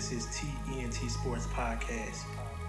This 0.00 0.12
is 0.12 0.26
TENT 0.34 0.94
Sports 1.10 1.44
Podcast. 1.48 2.24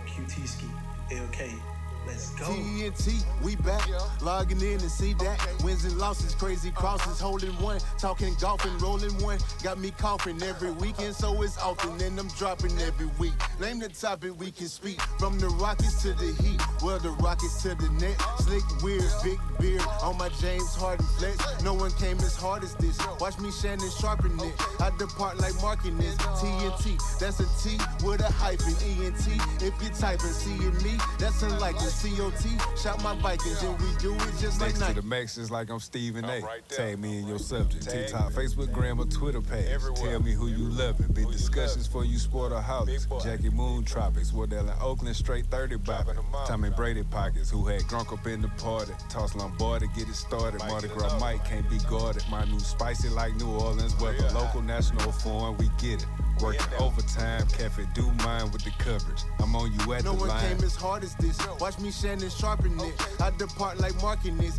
QT 0.05 0.46
Ski, 0.46 0.65
LK. 1.12 1.71
TNT, 2.07 3.23
we 3.43 3.55
back. 3.57 3.88
Logging 4.21 4.61
in 4.61 4.79
and 4.79 4.91
see 4.91 5.13
that. 5.15 5.39
Wins 5.63 5.85
and 5.85 5.97
losses, 5.97 6.33
crazy 6.35 6.71
crosses, 6.71 7.20
holding 7.20 7.52
one. 7.61 7.79
Talking 7.99 8.34
golf 8.39 8.66
and 8.66 8.81
rolling 8.81 9.13
one. 9.21 9.39
Got 9.63 9.79
me 9.79 9.91
coughing 9.91 10.41
every 10.43 10.71
weekend, 10.71 11.16
so 11.16 11.41
it's 11.41 11.57
often. 11.59 12.02
And 12.02 12.20
I'm 12.20 12.27
dropping 12.29 12.77
every 12.79 13.09
week. 13.20 13.34
Name 13.59 13.79
the 13.79 13.89
topic 13.89 14.39
we 14.39 14.52
can 14.52 14.67
speak. 14.67 14.99
From 15.20 15.39
the 15.39 15.48
Rockets 15.48 16.02
to 16.03 16.13
the 16.13 16.34
Heat. 16.43 16.61
Well, 16.84 16.99
the 16.99 17.11
Rockets 17.11 17.61
to 17.63 17.75
the 17.75 17.89
net. 17.99 18.20
Slick, 18.39 18.63
weird, 18.81 19.04
big 19.23 19.39
beard 19.59 19.86
on 20.02 20.18
my 20.18 20.29
James 20.41 20.75
Harden 20.75 21.05
flex. 21.18 21.63
No 21.63 21.73
one 21.73 21.91
came 21.91 22.18
as 22.18 22.36
hard 22.36 22.63
as 22.63 22.73
this. 22.75 22.99
Watch 23.20 23.38
me 23.40 23.52
Shannon 23.52 23.90
sharpen 23.99 24.40
it. 24.40 24.54
I 24.79 24.91
depart 24.98 25.38
like 25.38 25.54
marking 25.62 25.98
this. 25.98 26.15
TNT, 26.15 26.98
that's 27.20 27.40
a 27.40 27.45
T 27.62 27.77
with 28.04 28.21
a 28.21 28.31
hyphen. 28.31 28.73
ENT, 28.81 29.27
if 29.62 29.73
you're 29.81 29.93
typing, 29.93 30.34
seeing 30.34 30.76
me, 30.84 30.98
that's 31.20 31.43
unlikely. 31.43 31.91
COT, 31.91 32.77
shout 32.77 33.04
my 33.04 33.16
Vikings, 33.16 33.62
and 33.63 33.80
we 33.80 33.88
do 33.99 34.13
it 34.16 34.34
just 34.40 34.59
like 34.62 34.77
Next 34.77 34.88
to 34.88 34.94
the 34.94 35.02
max 35.02 35.38
is 35.38 35.52
like 35.52 35.70
I'm 35.70 35.80
Stephen 35.80 36.26
A. 36.26 36.34
I'm 36.34 36.44
right. 36.44 36.70
Tag 36.70 36.99
me 36.99 37.20
in 37.20 37.27
your 37.27 37.40
subject. 37.40 37.84
Tag 37.84 38.08
TikTok, 38.08 38.30
me. 38.30 38.36
Facebook, 38.36 38.72
Gram, 38.72 38.99
or 38.99 39.05
Twitter 39.05 39.41
page. 39.41 39.68
Everywhere. 39.68 40.12
Tell 40.12 40.22
me 40.22 40.32
who 40.34 40.48
you 40.48 40.70
loving. 40.70 41.08
Big 41.08 41.26
Who 41.26 41.32
you 41.32 41.38
discussions 41.38 41.88
for 41.88 42.05
you 42.05 42.18
sport 42.18 42.52
or 42.52 42.62
houses. 42.62 43.08
Jackie 43.23 43.49
Moon 43.49 43.84
Tropics. 43.84 44.32
Wardell 44.34 44.68
in 44.68 44.76
Oakland, 44.82 45.16
straight 45.16 45.46
30 45.48 45.76
bopping. 45.76 45.85
Dropping 45.85 46.16
them 46.16 46.26
off. 46.34 46.48
Tommy 46.48 46.70
Brady 46.70 47.04
pockets. 47.04 47.49
Who 47.49 47.66
had 47.66 47.88
drunk 47.88 48.12
up 48.13 48.26
in 48.26 48.41
the 48.41 48.49
party. 48.49 48.94
Toss 49.10 49.35
Lombardi, 49.35 49.88
get 49.96 50.08
it 50.08 50.16
started. 50.16 50.60
Mike 50.60 50.70
Mardi 50.70 50.88
in 50.88 50.94
Gras 50.94 51.08
love. 51.10 51.21
Mike 51.21 51.46
can't 51.46 51.70
be 51.70 51.77
guarded. 51.90 52.23
My 52.30 52.46
new 52.46 52.60
spicy 52.60 53.10
like 53.10 53.35
New 53.35 53.49
Orleans 53.49 53.96
weather. 53.99 54.18
Real. 54.23 54.34
Local, 54.34 54.62
national, 54.62 55.12
foreign, 55.12 55.58
we 55.58 55.70
get 55.77 56.02
it. 56.02 56.08
Working 56.41 56.73
in 56.75 56.81
overtime, 56.81 57.45
cafe 57.49 57.85
do 57.93 58.11
mine 58.23 58.49
with 58.51 58.63
the 58.63 58.71
coverage. 58.79 59.23
I'm 59.39 59.55
on 59.55 59.71
you 59.71 59.93
at 59.93 60.03
No 60.03 60.13
the 60.13 60.25
line. 60.25 60.27
No 60.27 60.34
one 60.34 60.39
came 60.41 60.65
as 60.65 60.75
hard 60.75 61.03
as 61.03 61.13
this. 61.15 61.37
Watch 61.59 61.77
me 61.77 61.91
Shannon 61.91 62.29
sharpen 62.29 62.79
it. 62.79 63.21
I 63.21 63.29
depart 63.37 63.79
like 63.79 63.95
marking 64.01 64.38
this. 64.38 64.57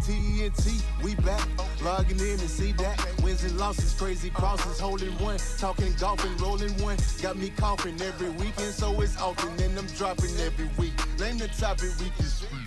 TNT, 0.00 0.80
we 1.04 1.14
back. 1.16 1.46
Logging 1.82 2.18
in 2.18 2.40
and 2.40 2.40
see 2.40 2.72
that. 2.72 2.98
Wins 3.22 3.44
and 3.44 3.58
losses, 3.58 3.92
crazy 3.92 4.30
uh-huh. 4.30 4.40
crosses, 4.40 4.80
holding 4.80 5.12
one. 5.18 5.38
Talking 5.58 5.92
golf 6.00 6.24
and 6.24 6.40
rolling 6.40 6.72
one. 6.82 6.96
Got 7.20 7.36
me 7.36 7.50
coughing 7.50 8.00
every 8.00 8.30
weekend, 8.30 8.72
so 8.72 8.98
it's 9.02 9.20
often. 9.20 9.50
And 9.62 9.78
I'm 9.78 9.86
dropping 9.98 10.34
every 10.38 10.70
week. 10.78 10.94
Name 11.18 11.36
the 11.36 11.48
topic 11.48 11.90
we 12.00 12.08
can 12.16 12.24
speak. 12.24 12.59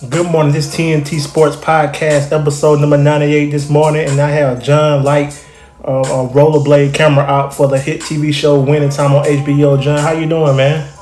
Good 0.00 0.26
morning. 0.26 0.52
This 0.52 0.74
TNT 0.74 1.20
Sports 1.20 1.54
Podcast, 1.54 2.32
episode 2.32 2.80
number 2.80 2.98
98 2.98 3.50
this 3.50 3.70
morning. 3.70 4.08
And 4.08 4.20
I 4.20 4.28
have 4.28 4.60
John 4.60 5.04
Lyke, 5.04 5.32
uh, 5.86 6.02
a 6.02 6.28
rollerblade 6.34 6.92
camera 6.92 7.22
out 7.24 7.54
for 7.54 7.68
the 7.68 7.78
hit 7.78 8.00
TV 8.00 8.34
show 8.34 8.60
Winning 8.60 8.90
Time 8.90 9.12
on 9.12 9.24
HBO. 9.24 9.80
John, 9.80 10.00
how 10.00 10.10
you 10.10 10.28
doing, 10.28 10.56
man? 10.56 10.92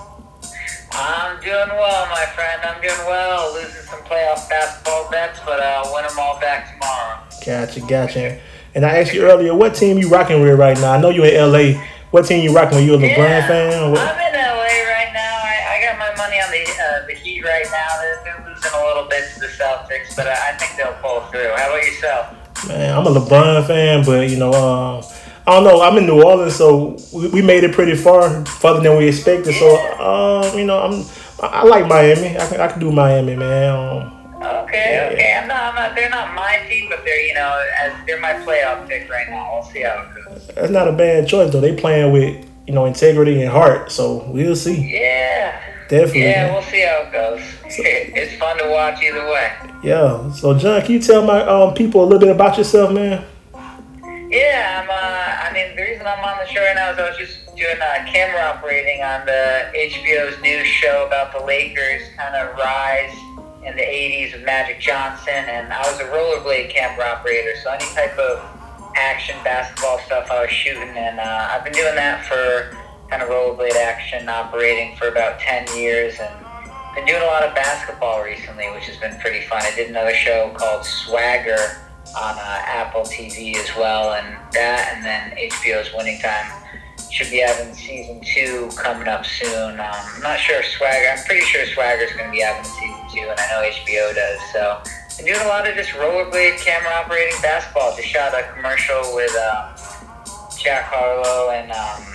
I'm 0.93 1.41
doing 1.41 1.69
well, 1.71 2.07
my 2.11 2.27
friend. 2.35 2.61
I'm 2.63 2.83
doing 2.83 2.93
well. 3.07 3.55
Losing 3.55 3.83
some 3.83 4.01
playoff 4.01 4.47
basketball 4.51 5.11
bets, 5.11 5.41
but 5.47 5.59
I'll 5.59 5.93
win 5.95 6.05
them 6.07 6.19
all 6.19 6.39
back 6.39 6.75
tomorrow. 6.75 7.19
Gotcha, 7.47 7.81
gotcha. 7.89 8.41
And 8.75 8.85
I 8.85 8.99
asked 8.99 9.15
you 9.15 9.23
earlier, 9.23 9.55
what 9.55 9.75
team 9.75 9.97
you 9.97 10.11
rocking 10.11 10.43
with 10.43 10.59
right 10.59 10.77
now? 10.79 10.93
I 10.93 11.01
know 11.01 11.09
you 11.09 11.25
in 11.25 11.51
LA. 11.51 11.83
What 12.11 12.27
team 12.27 12.45
you 12.45 12.55
rocking 12.55 12.77
with? 12.77 12.87
You 12.87 12.95
a 12.97 12.99
LeBron 12.99 13.17
yeah, 13.17 13.49
fan? 13.49 14.22
But 20.15 20.27
I, 20.29 20.51
I 20.51 20.53
think 20.57 20.77
they'll 20.77 20.95
pull 21.03 21.21
through. 21.31 21.51
How 21.57 21.71
about 21.71 21.85
yourself? 21.85 22.67
Man, 22.69 22.97
I'm 22.97 23.07
a 23.07 23.11
LeBron 23.11 23.67
fan, 23.67 24.05
but 24.05 24.29
you 24.31 24.37
know, 24.39 24.51
uh, 24.53 25.03
I 25.47 25.55
don't 25.55 25.65
know. 25.65 25.83
I'm 25.83 25.97
in 25.99 26.07
New 26.07 26.23
Orleans, 26.23 26.55
so 26.55 26.97
we, 27.13 27.29
we 27.29 27.43
made 27.43 27.65
it 27.65 27.73
pretty 27.73 27.97
far, 27.97 28.45
farther 28.47 28.81
than 28.81 28.97
we 28.97 29.09
expected. 29.09 29.55
So, 29.55 29.77
uh, 29.99 30.53
you 30.55 30.65
know, 30.65 30.79
I'm 30.81 31.05
I, 31.43 31.61
I 31.61 31.63
like 31.65 31.87
Miami. 31.89 32.39
I 32.39 32.47
can, 32.47 32.61
I 32.61 32.69
can 32.69 32.81
do 32.81 32.93
Miami, 32.93 33.37
man. 33.37 33.71
Um, 33.75 34.19
Okay, 34.43 34.95
Yeah. 35.07 35.13
okay. 35.13 35.39
I'm 35.41 35.47
not, 35.49 35.63
I'm 35.63 35.75
not. 35.77 35.95
They're 35.95 36.11
not 36.11 36.35
my 36.35 36.59
team, 36.69 36.89
but 36.89 37.05
they're 37.05 37.21
you 37.27 37.35
know, 37.35 37.65
as 37.81 37.93
they're 38.07 38.21
my 38.21 38.33
playoff 38.35 38.89
pick 38.89 39.09
right 39.09 39.29
now. 39.31 39.55
We'll 39.55 39.63
see 39.71 39.83
how 39.83 40.03
it 40.03 40.25
goes. 40.25 40.47
that's 40.49 40.71
not 40.71 40.89
a 40.89 40.93
bad 40.93 41.29
choice 41.29 41.53
though. 41.53 41.61
They 41.61 41.77
playing 41.77 42.13
with 42.13 42.45
you 42.67 42.75
know 42.75 42.87
integrity 42.87 43.41
and 43.43 43.51
heart, 43.51 43.93
so 43.93 44.25
we'll 44.29 44.57
see. 44.57 44.99
Yeah. 45.01 45.61
Definitely. 45.93 46.23
Yeah, 46.23 46.51
we'll 46.51 46.63
see 46.63 46.81
how 46.81 47.05
it 47.05 47.13
goes. 47.13 47.43
it's 47.67 48.33
fun 48.41 48.57
to 48.57 48.71
watch 48.71 49.03
either 49.03 49.27
way. 49.27 49.53
Yeah. 49.85 50.33
So, 50.33 50.57
John, 50.57 50.81
can 50.81 50.93
you 50.93 50.99
tell 50.99 51.23
my 51.23 51.43
um, 51.43 51.75
people 51.75 52.03
a 52.03 52.07
little 52.07 52.19
bit 52.19 52.31
about 52.31 52.57
yourself, 52.57 52.95
man? 52.95 53.23
Yeah, 54.33 54.81
I'm. 54.81 54.89
Uh, 54.89 54.95
I 54.95 55.53
mean, 55.53 55.77
the 55.77 55.83
reason 55.83 56.07
I'm 56.07 56.25
on 56.25 56.39
the 56.39 56.51
show 56.51 56.65
right 56.65 56.75
now 56.75 56.93
is 56.93 56.99
I 56.99 57.11
was 57.11 57.19
just 57.19 57.45
doing 57.57 57.77
uh, 57.77 58.07
camera 58.11 58.41
operating 58.41 59.03
on 59.03 59.27
the 59.27 59.69
HBO's 59.77 60.41
new 60.41 60.65
show 60.65 61.05
about 61.07 61.39
the 61.39 61.45
Lakers' 61.45 62.09
kind 62.17 62.37
of 62.37 62.57
rise 62.57 63.13
in 63.63 63.77
the 63.77 63.85
'80s 63.85 64.33
with 64.33 64.47
Magic 64.47 64.81
Johnson, 64.81 65.45
and 65.45 65.75
I 65.75 65.81
was 65.81 66.01
a 66.01 66.05
rollerblade 66.05 66.71
camera 66.71 67.05
operator, 67.05 67.53
so 67.63 67.71
any 67.71 67.85
type 67.93 68.17
of 68.17 68.41
action 68.97 69.37
basketball 69.45 69.99
stuff 69.99 70.31
I 70.31 70.41
was 70.41 70.51
shooting, 70.51 70.97
and 70.97 71.21
uh, 71.21 71.49
I've 71.51 71.65
been 71.65 71.75
doing 71.75 71.97
that 71.97 72.25
for 72.25 72.82
kind 73.13 73.23
of 73.23 73.29
rollerblade 73.29 73.77
action 73.77 74.27
operating 74.27 74.97
for 74.97 75.09
about 75.09 75.39
10 75.39 75.77
years, 75.77 76.15
and 76.19 76.33
been 76.95 77.05
doing 77.05 77.21
a 77.21 77.27
lot 77.27 77.43
of 77.43 77.55
basketball 77.55 78.25
recently, 78.25 78.71
which 78.71 78.85
has 78.85 78.97
been 78.97 79.21
pretty 79.21 79.45
fun. 79.45 79.61
I 79.63 79.75
did 79.77 79.91
another 79.91 80.15
show 80.15 80.51
called 80.57 80.83
Swagger 80.87 81.61
on 82.17 82.35
uh, 82.39 82.63
Apple 82.65 83.03
TV 83.03 83.55
as 83.57 83.69
well, 83.77 84.15
and 84.15 84.39
that, 84.55 84.95
and 84.95 85.05
then 85.05 85.37
HBO's 85.37 85.93
Winning 85.95 86.21
Time 86.21 86.51
should 87.11 87.29
be 87.29 87.41
having 87.41 87.75
season 87.75 88.23
two 88.25 88.71
coming 88.77 89.07
up 89.07 89.27
soon. 89.27 89.79
Um, 89.79 89.93
I'm 89.93 90.23
not 90.23 90.41
sure 90.41 90.61
if 90.61 90.67
Swagger. 90.69 91.13
I'm 91.13 91.23
pretty 91.27 91.45
sure 91.45 91.67
Swagger's 91.67 92.13
going 92.17 92.31
to 92.31 92.33
be 92.33 92.41
having 92.41 92.65
season 92.65 93.05
two, 93.13 93.29
and 93.29 93.39
I 93.39 93.47
know 93.53 93.69
HBO 93.69 94.15
does. 94.15 94.41
So 94.55 94.81
I'm 95.19 95.25
doing 95.27 95.45
a 95.45 95.49
lot 95.49 95.69
of 95.69 95.77
just 95.77 95.91
rollerblade 95.91 96.65
camera 96.65 96.89
operating 96.93 97.37
basketball. 97.43 97.95
Just 97.95 98.09
shot 98.09 98.33
a 98.33 98.51
commercial 98.55 99.15
with 99.15 99.37
um, 99.37 99.77
Jack 100.57 100.85
Harlow 100.89 101.51
and. 101.51 101.71
Um, 101.73 102.12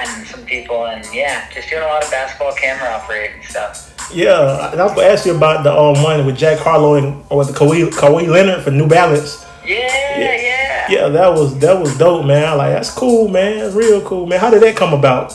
and 0.00 0.26
some 0.26 0.44
people, 0.44 0.86
and 0.86 1.04
yeah, 1.12 1.48
just 1.50 1.70
doing 1.70 1.82
a 1.82 1.86
lot 1.86 2.04
of 2.04 2.10
basketball 2.10 2.54
camera 2.54 2.88
operating 2.90 3.42
stuff. 3.42 3.94
Yeah, 4.12 4.72
and 4.72 4.80
I 4.80 4.84
was 4.84 4.94
gonna 4.94 5.08
ask 5.08 5.26
you 5.26 5.36
about 5.36 5.64
the 5.64 5.72
um, 5.72 6.02
one 6.02 6.24
with 6.26 6.36
Jack 6.36 6.58
Harlow 6.58 6.94
and 6.94 7.24
or 7.30 7.44
the 7.44 7.52
Kawhi, 7.52 7.90
Kawhi 7.90 8.28
Leonard 8.28 8.62
for 8.62 8.70
New 8.70 8.86
Balance. 8.86 9.44
Yeah, 9.64 9.76
yeah. 9.76 10.16
Yeah, 10.18 10.86
yeah. 10.88 11.08
that 11.08 11.28
was 11.32 11.58
that 11.58 11.80
was 11.80 11.96
dope, 11.98 12.26
man. 12.26 12.56
Like 12.58 12.72
that's 12.72 12.90
cool, 12.92 13.28
man. 13.28 13.74
Real 13.74 14.00
cool, 14.02 14.26
man. 14.26 14.38
How 14.38 14.50
did 14.50 14.62
that 14.62 14.76
come 14.76 14.94
about? 14.94 15.32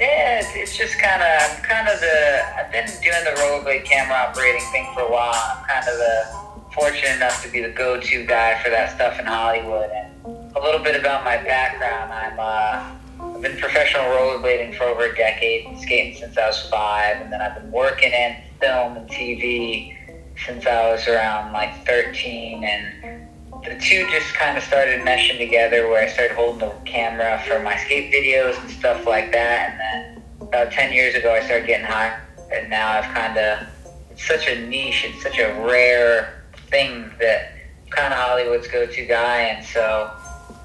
Yeah, 0.00 0.40
it's, 0.40 0.56
it's 0.56 0.78
just 0.78 0.98
kind 0.98 1.20
of, 1.20 1.28
I'm 1.28 1.62
kind 1.62 1.86
of 1.86 2.00
the, 2.00 2.40
I've 2.56 2.72
been 2.72 2.86
doing 2.86 3.22
the 3.22 3.36
rollerblade 3.36 3.84
camera 3.84 4.16
operating 4.16 4.62
thing 4.72 4.88
for 4.94 5.02
a 5.02 5.12
while. 5.12 5.34
I'm 5.34 5.62
kind 5.68 5.86
of 5.86 5.94
the, 5.98 6.50
fortunate 6.72 7.16
enough 7.16 7.42
to 7.44 7.50
be 7.50 7.60
the 7.60 7.68
go-to 7.68 8.24
guy 8.24 8.62
for 8.62 8.70
that 8.70 8.94
stuff 8.94 9.18
in 9.18 9.26
Hollywood. 9.26 9.90
And 9.90 10.56
a 10.56 10.60
little 10.60 10.80
bit 10.80 10.98
about 10.98 11.24
my 11.24 11.36
background, 11.36 12.12
I'm, 12.12 12.38
uh, 12.38 12.96
I've 13.22 13.42
been 13.42 13.56
professional 13.58 14.04
rollerblading 14.04 14.76
for 14.76 14.84
over 14.84 15.04
a 15.04 15.14
decade, 15.16 15.78
skating 15.78 16.14
since 16.14 16.36
I 16.36 16.46
was 16.46 16.60
five, 16.68 17.20
and 17.22 17.32
then 17.32 17.40
I've 17.40 17.54
been 17.54 17.70
working 17.70 18.12
in 18.12 18.36
film 18.60 18.96
and 18.96 19.08
TV 19.08 19.96
since 20.44 20.66
I 20.66 20.90
was 20.90 21.06
around 21.08 21.52
like 21.52 21.86
13, 21.86 22.64
and 22.64 23.26
the 23.64 23.78
two 23.80 24.08
just 24.10 24.32
kind 24.34 24.56
of 24.56 24.64
started 24.64 25.00
meshing 25.02 25.38
together 25.38 25.88
where 25.88 26.02
I 26.02 26.08
started 26.08 26.34
holding 26.34 26.60
the 26.60 26.74
camera 26.84 27.42
for 27.46 27.60
my 27.60 27.76
skate 27.76 28.12
videos 28.12 28.58
and 28.60 28.70
stuff 28.70 29.06
like 29.06 29.32
that. 29.32 29.70
And 29.70 29.80
then 29.80 30.22
about 30.40 30.72
10 30.72 30.92
years 30.92 31.14
ago, 31.14 31.32
I 31.34 31.44
started 31.44 31.66
getting 31.66 31.86
hired. 31.86 32.22
And 32.52 32.70
now 32.70 32.88
I've 32.88 33.14
kind 33.14 33.36
of, 33.36 33.68
it's 34.10 34.26
such 34.26 34.48
a 34.48 34.66
niche, 34.66 35.04
it's 35.04 35.22
such 35.22 35.38
a 35.38 35.52
rare 35.62 36.42
thing 36.68 37.10
that 37.20 37.52
I'm 37.84 37.90
kind 37.90 38.12
of 38.14 38.18
Hollywood's 38.18 38.66
go 38.68 38.86
to 38.86 39.06
guy. 39.06 39.42
And 39.42 39.64
so 39.64 40.10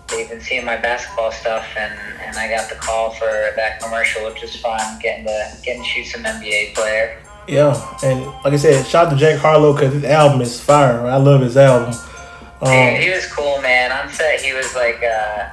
they've 0.09 0.29
been 0.29 0.41
seeing 0.41 0.65
my 0.65 0.77
basketball 0.77 1.31
stuff, 1.31 1.67
and, 1.77 1.93
and 2.19 2.37
I 2.37 2.49
got 2.49 2.69
the 2.69 2.75
call 2.75 3.11
for 3.11 3.25
that 3.55 3.79
commercial, 3.81 4.25
which 4.25 4.41
was 4.41 4.55
fun, 4.55 4.79
getting 5.01 5.25
to 5.25 5.57
getting 5.63 5.83
to 5.83 5.87
shoot 5.87 6.05
some 6.05 6.23
NBA 6.23 6.75
player. 6.75 7.21
Yeah, 7.47 7.97
and 8.03 8.25
like 8.25 8.53
I 8.53 8.57
said, 8.57 8.85
shout 8.85 9.07
out 9.07 9.09
to 9.11 9.17
Jack 9.17 9.39
Harlow 9.39 9.73
because 9.73 9.93
his 9.93 10.03
album 10.03 10.41
is 10.41 10.59
fire. 10.59 11.05
I 11.05 11.17
love 11.17 11.41
his 11.41 11.57
album. 11.57 11.93
Um, 12.61 12.71
Dude, 12.71 13.03
he 13.03 13.09
was 13.11 13.31
cool, 13.31 13.61
man. 13.61 13.91
On 13.91 14.11
set, 14.11 14.41
he 14.41 14.53
was 14.53 14.73
like, 14.75 15.03
uh, 15.03 15.49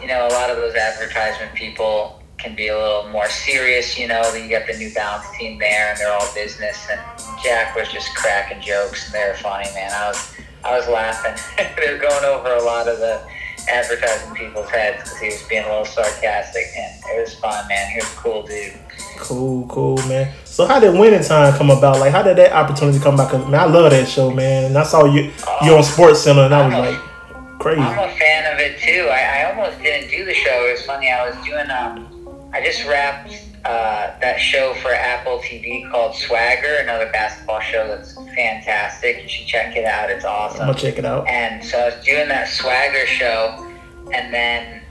you 0.00 0.08
know, 0.08 0.26
a 0.26 0.32
lot 0.32 0.50
of 0.50 0.56
those 0.56 0.74
advertisement 0.74 1.54
people 1.54 2.22
can 2.36 2.54
be 2.54 2.68
a 2.68 2.76
little 2.78 3.08
more 3.10 3.28
serious, 3.28 3.98
you 3.98 4.08
know. 4.08 4.22
Then 4.32 4.44
you 4.44 4.50
got 4.50 4.66
the 4.66 4.76
New 4.76 4.92
Balance 4.92 5.26
team 5.38 5.58
there, 5.58 5.90
and 5.90 5.98
they're 5.98 6.12
all 6.12 6.28
business. 6.34 6.86
And 6.90 7.00
Jack 7.42 7.74
was 7.74 7.88
just 7.88 8.14
cracking 8.14 8.60
jokes, 8.60 9.06
and 9.06 9.14
they 9.14 9.26
were 9.26 9.36
funny, 9.36 9.68
man. 9.74 9.90
I 9.92 10.08
was, 10.08 10.34
I 10.64 10.76
was 10.76 10.86
laughing. 10.88 11.34
they 11.76 11.92
were 11.92 11.98
going 11.98 12.24
over 12.24 12.54
a 12.54 12.62
lot 12.62 12.88
of 12.88 12.98
the 12.98 13.26
advertising 13.68 14.34
people's 14.34 14.68
heads 14.70 15.02
because 15.02 15.18
he 15.18 15.26
was 15.28 15.42
being 15.48 15.64
a 15.64 15.68
little 15.68 15.84
sarcastic, 15.84 16.64
and 16.76 17.00
it 17.04 17.20
was 17.20 17.34
fun, 17.34 17.66
man. 17.68 17.90
He 17.90 17.96
was 17.96 18.12
a 18.12 18.16
cool 18.16 18.42
dude. 18.42 18.72
Cool, 19.18 19.66
cool, 19.68 19.96
man. 20.08 20.32
So 20.44 20.66
how 20.66 20.80
did 20.80 20.98
Winning 20.98 21.22
Time 21.22 21.56
come 21.56 21.70
about? 21.70 22.00
Like, 22.00 22.12
how 22.12 22.22
did 22.22 22.36
that 22.38 22.52
opportunity 22.52 22.98
come 22.98 23.14
about? 23.14 23.30
Cause 23.30 23.48
man, 23.48 23.60
I 23.60 23.64
love 23.64 23.90
that 23.90 24.08
show, 24.08 24.30
man. 24.30 24.66
And 24.66 24.78
I 24.78 24.82
saw 24.84 25.04
you 25.04 25.32
you 25.62 25.74
on 25.74 25.82
Sports 25.82 26.20
Center, 26.20 26.42
and 26.42 26.54
I 26.54 26.66
was 26.66 26.90
like, 26.90 27.58
crazy. 27.58 27.80
I'm 27.80 28.08
a 28.08 28.12
fan 28.14 28.52
of 28.52 28.60
it 28.60 28.78
too. 28.78 29.08
I, 29.10 29.42
I 29.42 29.50
almost 29.50 29.82
didn't 29.82 30.10
do 30.10 30.24
the 30.24 30.34
show. 30.34 30.66
It 30.68 30.72
was 30.72 30.82
funny. 30.82 31.10
I 31.10 31.28
was 31.28 31.36
doing 31.44 31.70
um, 31.70 32.50
I 32.52 32.62
just 32.62 32.86
wrapped 32.86 33.30
uh, 33.66 34.16
that 34.20 34.38
show 34.38 34.74
for 34.74 34.94
Apple 34.94 35.38
TV 35.40 35.90
called 35.90 36.14
Swagger, 36.14 36.76
another 36.76 37.10
basketball 37.10 37.60
show 37.60 37.88
that's 37.88 38.14
fantastic. 38.14 39.22
You 39.22 39.28
should 39.28 39.46
check 39.48 39.74
it 39.74 39.84
out. 39.84 40.08
It's 40.08 40.24
awesome. 40.24 40.68
I'll 40.68 40.74
check 40.74 40.98
it 40.98 41.04
out. 41.04 41.26
And 41.26 41.64
so 41.64 41.76
I 41.78 41.84
was 41.86 42.04
doing 42.04 42.28
that 42.28 42.48
Swagger 42.48 43.06
show, 43.06 43.66
and 44.12 44.32
then 44.32 44.82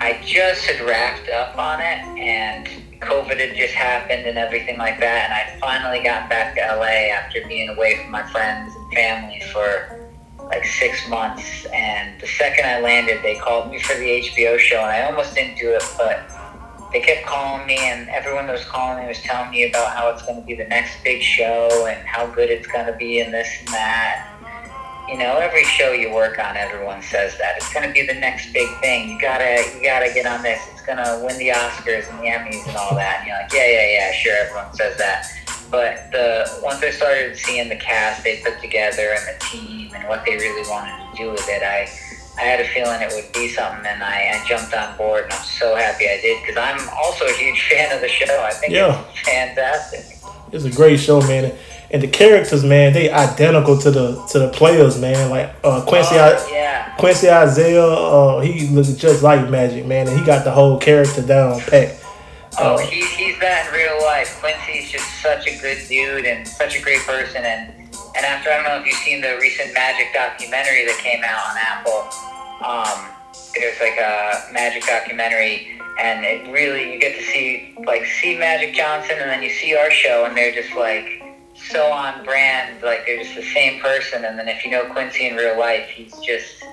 I 0.00 0.20
just 0.24 0.64
had 0.66 0.84
wrapped 0.84 1.28
up 1.28 1.56
on 1.56 1.78
it, 1.80 2.20
and 2.20 2.66
COVID 3.00 3.38
had 3.38 3.54
just 3.54 3.74
happened 3.74 4.26
and 4.26 4.36
everything 4.36 4.78
like 4.78 4.98
that. 4.98 5.30
And 5.30 5.32
I 5.32 5.60
finally 5.60 6.02
got 6.02 6.28
back 6.28 6.56
to 6.56 6.60
LA 6.60 7.14
after 7.14 7.46
being 7.46 7.68
away 7.68 8.02
from 8.02 8.10
my 8.10 8.24
friends 8.32 8.74
and 8.74 8.94
family 8.94 9.40
for 9.52 10.08
like 10.46 10.64
six 10.64 11.08
months. 11.08 11.66
And 11.66 12.20
the 12.20 12.26
second 12.26 12.66
I 12.66 12.80
landed, 12.80 13.22
they 13.22 13.36
called 13.36 13.70
me 13.70 13.78
for 13.78 13.94
the 13.94 14.22
HBO 14.22 14.58
show, 14.58 14.80
and 14.80 14.90
I 14.90 15.02
almost 15.04 15.36
didn't 15.36 15.58
do 15.58 15.70
it, 15.70 15.84
but 15.96 16.28
they 16.92 17.00
kept 17.00 17.26
calling 17.26 17.66
me, 17.66 17.78
and 17.78 18.08
everyone 18.08 18.46
that 18.46 18.52
was 18.52 18.64
calling 18.64 19.02
me 19.02 19.08
was 19.08 19.20
telling 19.20 19.50
me 19.50 19.68
about 19.68 19.94
how 19.96 20.08
it's 20.10 20.22
going 20.22 20.40
to 20.40 20.46
be 20.46 20.54
the 20.54 20.64
next 20.64 21.02
big 21.04 21.22
show 21.22 21.86
and 21.86 22.06
how 22.06 22.26
good 22.26 22.50
it's 22.50 22.66
going 22.66 22.86
to 22.86 22.96
be, 22.96 23.20
and 23.20 23.32
this 23.32 23.48
and 23.60 23.68
that. 23.68 24.34
You 25.08 25.16
know, 25.16 25.38
every 25.38 25.64
show 25.64 25.92
you 25.92 26.12
work 26.12 26.38
on, 26.38 26.56
everyone 26.56 27.00
says 27.00 27.38
that 27.38 27.56
it's 27.56 27.72
going 27.72 27.86
to 27.86 27.92
be 27.92 28.06
the 28.06 28.18
next 28.20 28.52
big 28.52 28.68
thing. 28.80 29.10
You 29.10 29.18
gotta, 29.18 29.64
you 29.74 29.82
gotta 29.82 30.12
get 30.12 30.26
on 30.26 30.42
this. 30.42 30.60
It's 30.72 30.82
going 30.82 30.98
to 30.98 31.22
win 31.24 31.38
the 31.38 31.48
Oscars 31.48 32.10
and 32.10 32.18
the 32.20 32.24
Emmys 32.24 32.66
and 32.68 32.76
all 32.76 32.94
that. 32.94 33.20
And 33.20 33.28
you're 33.28 33.38
like, 33.38 33.52
yeah, 33.52 33.70
yeah, 33.70 33.92
yeah, 33.92 34.12
sure. 34.12 34.36
Everyone 34.36 34.74
says 34.74 34.98
that. 34.98 35.26
But 35.70 36.10
the 36.12 36.60
once 36.62 36.82
I 36.82 36.90
started 36.90 37.36
seeing 37.36 37.68
the 37.68 37.76
cast 37.76 38.24
they 38.24 38.40
put 38.42 38.60
together 38.60 39.14
and 39.16 39.34
the 39.34 39.44
team 39.44 39.92
and 39.94 40.08
what 40.08 40.24
they 40.24 40.36
really 40.36 40.68
wanted 40.68 41.10
to 41.10 41.16
do 41.16 41.30
with 41.30 41.46
it, 41.48 41.62
I 41.62 41.86
I 42.38 42.42
had 42.42 42.60
a 42.60 42.68
feeling 42.68 43.02
it 43.02 43.12
would 43.12 43.32
be 43.32 43.48
something, 43.48 43.84
and 43.84 44.02
I, 44.02 44.30
I 44.32 44.46
jumped 44.46 44.72
on 44.72 44.96
board, 44.96 45.24
and 45.24 45.32
I'm 45.32 45.44
so 45.44 45.74
happy 45.74 46.08
I 46.08 46.20
did 46.20 46.40
because 46.40 46.56
I'm 46.56 46.88
also 46.96 47.26
a 47.26 47.32
huge 47.32 47.60
fan 47.70 47.92
of 47.92 48.00
the 48.00 48.08
show. 48.08 48.42
I 48.42 48.52
think 48.52 48.72
yeah. 48.72 49.04
it's 49.10 49.20
fantastic. 49.20 50.18
It's 50.52 50.64
a 50.64 50.70
great 50.70 50.98
show, 51.00 51.20
man, 51.22 51.52
and 51.90 52.02
the 52.02 52.06
characters, 52.06 52.64
man, 52.64 52.92
they 52.92 53.10
identical 53.10 53.76
to 53.78 53.90
the 53.90 54.24
to 54.26 54.38
the 54.38 54.48
players, 54.48 55.00
man. 55.00 55.30
Like 55.30 55.54
uh, 55.64 55.84
Quincy, 55.84 56.14
oh, 56.14 56.48
yeah. 56.52 56.94
Quincy 56.96 57.28
Isaiah, 57.28 57.82
uh, 57.82 58.40
he 58.40 58.68
looks 58.68 58.92
just 58.92 59.22
like 59.22 59.48
Magic, 59.48 59.86
man, 59.86 60.06
and 60.06 60.18
he 60.18 60.24
got 60.24 60.44
the 60.44 60.50
whole 60.50 60.78
character 60.78 61.22
down 61.22 61.60
pat. 61.60 61.98
Oh, 62.60 62.74
uh, 62.74 62.78
he's, 62.78 63.10
he's 63.12 63.38
that 63.40 63.68
in 63.68 63.74
real 63.74 64.02
life. 64.04 64.38
Quincy's 64.40 64.90
just 64.90 65.22
such 65.22 65.46
a 65.46 65.58
good 65.60 65.78
dude 65.88 66.24
and 66.24 66.46
such 66.46 66.78
a 66.78 66.82
great 66.82 67.00
person, 67.00 67.44
and 67.44 67.77
and 68.18 68.26
after 68.26 68.50
I 68.50 68.58
don't 68.58 68.66
know 68.66 68.76
if 68.82 68.86
you've 68.86 68.98
seen 69.06 69.22
the 69.22 69.38
recent 69.40 69.72
Magic 69.72 70.12
documentary 70.12 70.84
that 70.84 70.98
came 70.98 71.22
out 71.22 71.40
on 71.46 71.56
Apple 71.56 72.28
um, 72.64 73.08
there's 73.54 73.78
like 73.80 73.98
a 73.98 74.52
Magic 74.52 74.84
documentary, 74.84 75.78
and 76.00 76.24
it 76.24 76.50
really 76.50 76.92
you 76.92 76.98
get 76.98 77.16
to 77.16 77.22
see 77.24 77.74
like 77.84 78.04
see 78.04 78.36
Magic 78.36 78.74
Johnson, 78.74 79.16
and 79.20 79.30
then 79.30 79.42
you 79.42 79.50
see 79.50 79.76
our 79.76 79.90
show, 79.90 80.24
and 80.26 80.36
they're 80.36 80.52
just 80.52 80.74
like 80.74 81.22
so 81.54 81.90
on 81.90 82.24
brand, 82.24 82.82
like 82.82 83.04
they're 83.06 83.22
just 83.22 83.36
the 83.36 83.42
same 83.42 83.80
person. 83.80 84.24
And 84.24 84.38
then 84.38 84.48
if 84.48 84.64
you 84.64 84.70
know 84.70 84.84
Quincy 84.92 85.28
in 85.28 85.36
real 85.36 85.58
life, 85.58 85.88
he's 85.88 86.16
just 86.18 86.64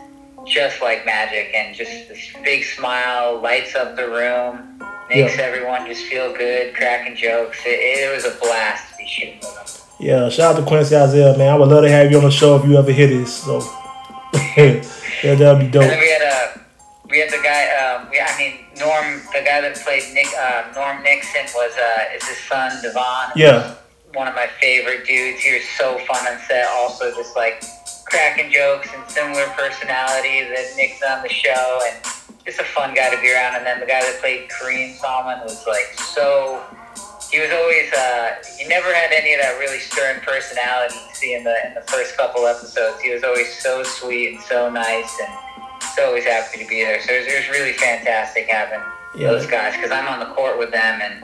just 0.47 0.81
like 0.81 1.05
Magic, 1.05 1.53
and 1.55 1.75
just 1.75 2.07
this 2.07 2.33
big 2.43 2.63
smile 2.63 3.39
lights 3.39 3.75
up 3.75 3.95
the 3.95 4.07
room, 4.07 4.79
makes 5.09 5.37
yeah. 5.37 5.43
everyone 5.43 5.85
just 5.85 6.05
feel 6.05 6.35
good, 6.35 6.73
cracking 6.73 7.15
jokes. 7.15 7.59
It, 7.65 7.79
it 7.79 8.13
was 8.13 8.25
a 8.25 8.37
blast 8.39 8.91
to 8.91 8.97
be 8.97 9.07
shooting 9.07 9.39
with 9.41 9.81
him. 9.81 9.84
Yeah, 9.99 10.29
shout 10.29 10.55
out 10.55 10.59
to 10.59 10.65
Quincy 10.65 10.95
Isaiah, 10.95 11.37
man. 11.37 11.53
I 11.53 11.57
would 11.57 11.69
love 11.69 11.83
to 11.83 11.89
have 11.89 12.11
you 12.11 12.17
on 12.17 12.23
the 12.23 12.31
show 12.31 12.55
if 12.57 12.65
you 12.65 12.77
ever 12.77 12.91
hear 12.91 13.07
this. 13.07 13.43
So. 13.43 13.61
Yeah, 15.23 15.33
that'd 15.33 15.59
be 15.59 15.71
dope. 15.71 15.81
And 15.81 15.91
then 15.91 15.99
we 15.99 16.11
had 16.11 16.21
a 16.21 16.61
we 17.09 17.19
had 17.19 17.29
the 17.31 17.41
guy. 17.41 17.65
Um, 17.81 18.09
we, 18.11 18.19
I 18.19 18.37
mean, 18.37 18.65
Norm, 18.77 19.21
the 19.33 19.41
guy 19.41 19.61
that 19.61 19.75
played 19.83 20.03
Nick, 20.13 20.27
uh, 20.37 20.69
Norm 20.75 21.01
Nixon 21.01 21.45
was 21.55 21.73
uh, 21.73 22.15
is 22.15 22.27
his 22.27 22.37
son 22.37 22.71
DeVaughn. 22.83 23.31
Yeah. 23.35 23.75
One 24.13 24.27
of 24.27 24.35
my 24.35 24.47
favorite 24.61 25.05
dudes. 25.05 25.41
He 25.41 25.53
was 25.53 25.63
so 25.77 25.97
fun 26.05 26.27
on 26.27 26.39
set. 26.47 26.67
Also, 26.67 27.11
just 27.15 27.35
like 27.35 27.63
cracking 28.05 28.51
jokes 28.51 28.89
and 28.93 29.09
similar 29.09 29.47
personality 29.57 30.41
that 30.41 30.73
Nick's 30.77 31.01
on 31.01 31.23
the 31.23 31.29
show, 31.29 31.79
and 31.89 32.03
just 32.45 32.59
a 32.59 32.63
fun 32.63 32.93
guy 32.93 33.09
to 33.09 33.19
be 33.21 33.33
around. 33.33 33.55
And 33.55 33.65
then 33.65 33.79
the 33.79 33.87
guy 33.87 34.01
that 34.01 34.19
played 34.21 34.49
Kareem 34.49 34.95
Solomon 34.95 35.43
was 35.43 35.65
like 35.65 35.97
so 35.97 36.61
he 37.31 37.39
was 37.39 37.51
always 37.51 37.91
uh, 37.93 38.35
he 38.57 38.67
never 38.67 38.93
had 38.93 39.11
any 39.11 39.33
of 39.33 39.41
that 39.41 39.57
really 39.59 39.79
stern 39.79 40.19
personality 40.21 40.95
you 40.95 41.15
see 41.15 41.33
in 41.35 41.43
the 41.43 41.55
in 41.67 41.73
the 41.73 41.81
first 41.81 42.17
couple 42.17 42.45
episodes. 42.45 43.01
He 43.01 43.13
was 43.13 43.23
always 43.23 43.51
so 43.59 43.83
sweet 43.83 44.35
and 44.35 44.41
so 44.41 44.69
nice 44.69 45.11
and 45.19 45.33
so 45.95 46.07
always 46.07 46.25
happy 46.25 46.57
to 46.63 46.67
be 46.67 46.83
there. 46.83 47.01
So 47.01 47.13
it 47.13 47.25
was, 47.25 47.33
it 47.33 47.37
was 47.39 47.49
really 47.49 47.73
fantastic 47.73 48.47
having 48.47 48.81
yeah. 49.15 49.27
those 49.27 49.45
guys 49.45 49.75
because 49.75 49.91
I'm 49.91 50.07
on 50.07 50.19
the 50.19 50.33
court 50.33 50.59
with 50.59 50.71
them 50.71 51.01
and 51.01 51.23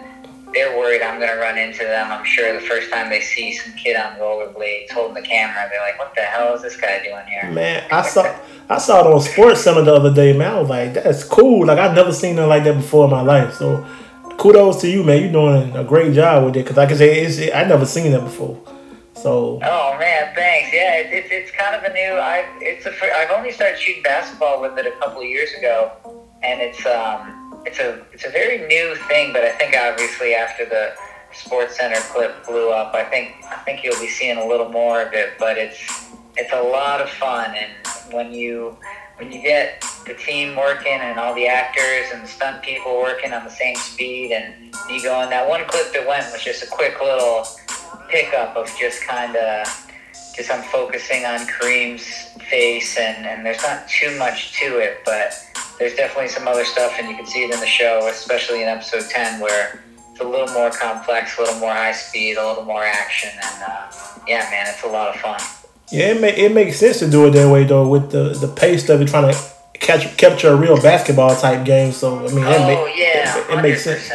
they're 0.53 0.77
worried 0.77 1.01
I'm 1.01 1.19
going 1.19 1.31
to 1.31 1.39
run 1.39 1.57
into 1.57 1.83
them. 1.83 2.11
I'm 2.11 2.25
sure 2.25 2.53
the 2.53 2.65
first 2.67 2.91
time 2.91 3.09
they 3.09 3.21
see 3.21 3.53
some 3.53 3.73
kid 3.73 3.95
on 3.95 4.17
rollerblades 4.17 4.91
holding 4.91 5.15
the 5.15 5.21
camera, 5.21 5.69
they're 5.71 5.81
like, 5.81 5.97
"What 5.97 6.13
the 6.15 6.21
hell 6.21 6.53
is 6.53 6.61
this 6.61 6.77
guy 6.77 7.01
doing 7.03 7.25
here?" 7.27 7.51
Man, 7.51 7.87
I 7.91 8.01
saw 8.01 8.37
I 8.69 8.77
saw 8.77 9.01
it 9.01 9.13
on 9.13 9.21
Sports 9.21 9.61
Center 9.61 9.83
the 9.83 9.93
other 9.93 10.13
day. 10.13 10.33
Man, 10.35 10.51
I 10.51 10.59
was 10.59 10.69
like, 10.69 10.93
"That's 10.93 11.23
cool." 11.23 11.65
Like 11.67 11.77
I've 11.77 11.95
never 11.95 12.11
seen 12.11 12.35
nothing 12.35 12.49
like 12.49 12.63
that 12.65 12.75
before 12.75 13.05
in 13.05 13.11
my 13.11 13.21
life. 13.21 13.53
So 13.55 13.85
kudos 14.41 14.81
to 14.81 14.89
you, 14.89 15.03
man. 15.03 15.21
You're 15.21 15.31
doing 15.31 15.75
a 15.75 15.83
great 15.83 16.13
job 16.13 16.45
with 16.45 16.57
it. 16.57 16.65
Cause 16.65 16.75
like 16.75 16.89
I 16.89 16.95
say, 16.95 17.19
it's, 17.21 17.37
it, 17.37 17.55
I 17.55 17.63
never 17.63 17.85
seen 17.85 18.11
that 18.11 18.23
before. 18.23 18.59
So. 19.13 19.59
Oh 19.63 19.97
man, 19.99 20.33
thanks. 20.33 20.73
Yeah, 20.73 20.95
it's 20.95 21.31
it, 21.31 21.31
it's 21.31 21.51
kind 21.51 21.75
of 21.75 21.83
a 21.83 21.93
new. 21.93 22.13
I 22.17 22.43
it's 22.59 22.87
a. 22.87 22.91
I've 23.15 23.29
only 23.29 23.51
started 23.51 23.77
shooting 23.77 24.01
basketball 24.01 24.59
with 24.59 24.75
it 24.79 24.87
a 24.87 24.97
couple 24.99 25.21
of 25.21 25.27
years 25.27 25.53
ago, 25.53 25.91
and 26.41 26.59
it's 26.59 26.83
um 26.87 27.61
it's 27.67 27.77
a 27.77 28.03
it's 28.13 28.25
a 28.25 28.31
very 28.31 28.65
new 28.65 28.95
thing. 29.07 29.31
But 29.31 29.43
I 29.43 29.51
think 29.51 29.75
obviously 29.77 30.33
after 30.33 30.65
the 30.65 30.93
Sports 31.33 31.77
Center 31.77 32.01
clip 32.11 32.47
blew 32.47 32.71
up, 32.71 32.95
I 32.95 33.03
think 33.03 33.35
I 33.45 33.57
think 33.57 33.83
you'll 33.83 33.99
be 33.99 34.07
seeing 34.07 34.37
a 34.37 34.47
little 34.47 34.69
more 34.69 35.03
of 35.03 35.13
it. 35.13 35.33
But 35.37 35.59
it's 35.59 36.09
it's 36.35 36.53
a 36.53 36.63
lot 36.63 36.99
of 36.99 37.09
fun, 37.11 37.53
and 37.53 37.71
when 38.11 38.33
you 38.33 38.75
when 39.17 39.31
you 39.31 39.43
get 39.43 39.85
the 40.05 40.13
team 40.15 40.55
working 40.55 40.99
and 40.99 41.19
all 41.19 41.33
the 41.35 41.47
actors 41.47 42.11
and 42.13 42.27
stunt 42.27 42.61
people 42.63 42.97
working 42.97 43.33
on 43.33 43.43
the 43.43 43.49
same 43.49 43.75
speed 43.75 44.31
and 44.31 44.53
you 44.89 45.01
go 45.01 45.21
in 45.21 45.29
that 45.29 45.47
one 45.47 45.63
clip 45.67 45.93
that 45.93 46.05
went 46.07 46.25
was 46.31 46.43
just 46.43 46.63
a 46.63 46.67
quick 46.67 46.99
little 47.01 47.45
pickup 48.09 48.55
of 48.55 48.67
just 48.79 49.03
kind 49.03 49.35
of 49.35 49.67
just 50.35 50.49
I'm 50.51 50.63
focusing 50.63 51.25
on 51.25 51.39
Kareem's 51.41 52.05
face 52.49 52.97
and, 52.97 53.25
and 53.25 53.45
there's 53.45 53.61
not 53.61 53.87
too 53.87 54.17
much 54.17 54.59
to 54.59 54.79
it 54.79 55.01
but 55.05 55.33
there's 55.77 55.95
definitely 55.95 56.29
some 56.29 56.47
other 56.47 56.65
stuff 56.65 56.93
and 56.97 57.07
you 57.09 57.15
can 57.15 57.25
see 57.25 57.43
it 57.43 57.53
in 57.53 57.59
the 57.59 57.67
show 57.67 58.07
especially 58.09 58.63
in 58.63 58.67
episode 58.67 59.09
10 59.09 59.39
where 59.39 59.83
it's 60.11 60.19
a 60.19 60.23
little 60.23 60.51
more 60.53 60.71
complex 60.71 61.37
a 61.37 61.41
little 61.41 61.59
more 61.59 61.73
high 61.73 61.93
speed 61.93 62.37
a 62.37 62.47
little 62.47 62.65
more 62.65 62.83
action 62.83 63.29
and 63.31 63.63
uh, 63.63 63.91
yeah 64.27 64.47
man 64.49 64.65
it's 64.67 64.83
a 64.83 64.87
lot 64.87 65.13
of 65.13 65.21
fun. 65.21 65.39
Yeah, 65.91 66.13
it, 66.13 66.21
may, 66.21 66.33
it 66.33 66.53
makes 66.53 66.77
sense 66.77 66.99
to 66.99 67.11
do 67.11 67.27
it 67.27 67.31
that 67.31 67.51
way 67.51 67.65
though, 67.65 67.85
with 67.85 68.11
the 68.11 68.33
the 68.33 68.47
pace 68.47 68.87
of 68.87 69.01
it, 69.01 69.09
trying 69.09 69.29
to 69.29 69.37
catch 69.81 70.15
capture 70.17 70.49
a 70.49 70.55
real 70.55 70.81
basketball 70.81 71.35
type 71.35 71.65
game. 71.65 71.91
So 71.91 72.19
I 72.19 72.29
mean, 72.33 72.45
oh, 72.45 72.85
make, 72.85 72.97
yeah, 72.97 73.37
it, 73.37 73.49
it 73.49 73.61
makes 73.61 73.83
sense. 73.83 74.09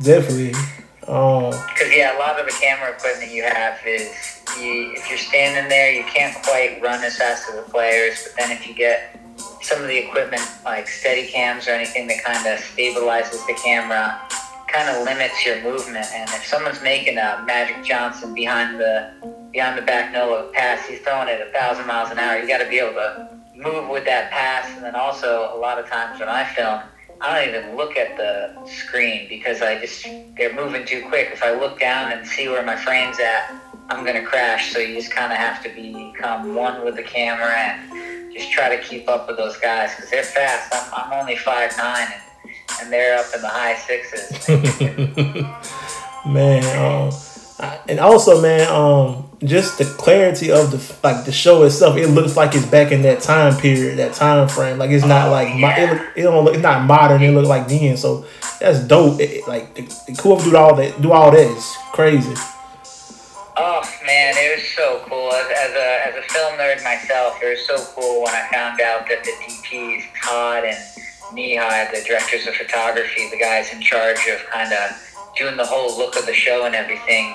Definitely. 0.00 0.52
Because 1.00 1.54
um, 1.54 1.92
yeah, 1.92 2.16
a 2.16 2.18
lot 2.18 2.40
of 2.40 2.46
the 2.46 2.52
camera 2.52 2.90
equipment 2.90 3.32
you 3.32 3.42
have 3.42 3.78
is 3.86 4.42
you, 4.58 4.92
if 4.96 5.08
you're 5.08 5.18
standing 5.18 5.68
there, 5.68 5.92
you 5.92 6.04
can't 6.04 6.34
quite 6.42 6.80
run 6.82 7.02
as 7.04 7.18
fast 7.18 7.48
as 7.48 7.56
the 7.56 7.70
players. 7.70 8.24
But 8.24 8.36
then 8.38 8.56
if 8.56 8.66
you 8.66 8.74
get 8.74 9.18
some 9.60 9.80
of 9.82 9.88
the 9.88 9.98
equipment 9.98 10.42
like 10.64 10.88
steady 10.88 11.26
cams 11.26 11.68
or 11.68 11.72
anything 11.72 12.06
that 12.08 12.22
kind 12.24 12.46
of 12.46 12.58
stabilizes 12.60 13.46
the 13.46 13.58
camera, 13.64 14.20
kind 14.68 14.88
of 14.88 15.04
limits 15.04 15.44
your 15.44 15.60
movement. 15.62 16.06
And 16.14 16.28
if 16.30 16.46
someone's 16.46 16.82
making 16.82 17.18
a 17.18 17.44
Magic 17.46 17.84
Johnson 17.84 18.32
behind 18.34 18.80
the 18.80 19.12
behind 19.52 19.76
the 19.76 19.82
back 19.82 20.12
no 20.12 20.30
look 20.30 20.54
pass, 20.54 20.86
he's 20.86 21.00
throwing 21.00 21.28
it 21.28 21.46
a 21.46 21.50
thousand 21.52 21.86
miles 21.86 22.10
an 22.10 22.18
hour. 22.18 22.38
You 22.38 22.48
got 22.48 22.58
to 22.58 22.68
be 22.68 22.78
able 22.78 22.94
to 22.94 23.41
move 23.62 23.88
with 23.88 24.04
that 24.04 24.30
pass, 24.30 24.74
and 24.74 24.84
then 24.84 24.94
also 24.94 25.54
a 25.54 25.58
lot 25.58 25.78
of 25.78 25.88
times 25.88 26.20
when 26.20 26.28
I 26.28 26.44
film, 26.44 26.82
I 27.20 27.44
don't 27.44 27.54
even 27.54 27.76
look 27.76 27.96
at 27.96 28.16
the 28.16 28.66
screen 28.66 29.28
because 29.28 29.62
I 29.62 29.78
just 29.78 30.04
they're 30.36 30.54
moving 30.54 30.84
too 30.84 31.04
quick. 31.08 31.30
If 31.32 31.42
I 31.42 31.52
look 31.52 31.78
down 31.78 32.12
and 32.12 32.26
see 32.26 32.48
where 32.48 32.64
my 32.64 32.76
frame's 32.76 33.20
at, 33.20 33.54
I'm 33.88 34.04
gonna 34.04 34.24
crash. 34.24 34.72
So 34.72 34.78
you 34.80 34.96
just 34.96 35.12
kind 35.12 35.32
of 35.32 35.38
have 35.38 35.62
to 35.62 35.68
become 35.68 36.54
one 36.54 36.84
with 36.84 36.96
the 36.96 37.02
camera 37.02 37.54
and 37.54 38.32
just 38.32 38.50
try 38.50 38.74
to 38.74 38.82
keep 38.82 39.08
up 39.08 39.28
with 39.28 39.36
those 39.36 39.56
guys 39.58 39.94
because 39.94 40.10
they're 40.10 40.24
fast. 40.24 40.74
I'm, 40.74 41.04
I'm 41.04 41.20
only 41.20 41.36
five 41.36 41.76
nine 41.78 42.08
and, 42.12 42.22
and 42.80 42.92
they're 42.92 43.18
up 43.18 43.26
in 43.34 43.42
the 43.42 43.48
high 43.48 43.76
sixes. 43.76 44.48
man, 46.26 46.64
um, 46.78 47.12
and 47.88 48.00
also, 48.00 48.40
man, 48.40 48.68
um, 48.68 49.31
just 49.44 49.78
the 49.78 49.84
clarity 49.84 50.50
of 50.50 50.70
the 50.70 50.94
like 51.02 51.24
the 51.24 51.32
show 51.32 51.62
itself. 51.64 51.96
It 51.96 52.08
looks 52.08 52.36
like 52.36 52.54
it's 52.54 52.66
back 52.66 52.92
in 52.92 53.02
that 53.02 53.20
time 53.20 53.56
period, 53.56 53.98
that 53.98 54.14
time 54.14 54.48
frame. 54.48 54.78
Like 54.78 54.90
it's 54.90 55.04
not 55.04 55.30
like 55.30 55.54
mo- 55.56 55.74
it, 55.76 55.90
look, 55.90 56.02
it 56.16 56.22
don't 56.22 56.44
look, 56.44 56.54
it's 56.54 56.62
not 56.62 56.86
modern. 56.86 57.22
It 57.22 57.32
look 57.32 57.46
like 57.46 57.68
then. 57.68 57.96
So 57.96 58.24
that's 58.60 58.80
dope. 58.80 59.20
It, 59.20 59.30
it- 59.30 59.48
like 59.48 59.74
the, 59.74 59.82
whoever 60.22 60.42
do 60.50 60.56
all 60.56 60.74
that, 60.76 61.00
do 61.02 61.12
all 61.12 61.30
that 61.30 61.40
is 61.56 61.74
crazy. 61.92 62.34
Oh 63.54 63.82
man, 64.06 64.34
it 64.36 64.56
was 64.56 64.66
so 64.68 65.02
cool. 65.08 65.30
As, 65.32 65.46
as 65.50 65.70
a 65.74 66.06
as 66.08 66.14
a 66.16 66.22
film 66.32 66.54
nerd 66.54 66.82
myself, 66.84 67.36
it 67.42 67.50
was 67.50 67.66
so 67.66 67.76
cool 67.94 68.22
when 68.22 68.32
I 68.34 68.48
found 68.52 68.80
out 68.80 69.06
that 69.08 69.24
the 69.24 69.32
DPs 69.44 70.04
Todd 70.22 70.64
and 70.64 70.76
Mihai, 71.36 71.90
the 71.92 72.02
directors 72.06 72.46
of 72.46 72.54
photography, 72.54 73.28
the 73.30 73.38
guys 73.38 73.72
in 73.72 73.80
charge 73.82 74.26
of 74.28 74.40
kind 74.50 74.72
of 74.72 74.90
doing 75.36 75.56
the 75.56 75.66
whole 75.66 75.96
look 75.98 76.16
of 76.16 76.24
the 76.26 76.32
show 76.32 76.64
and 76.64 76.74
everything, 76.74 77.34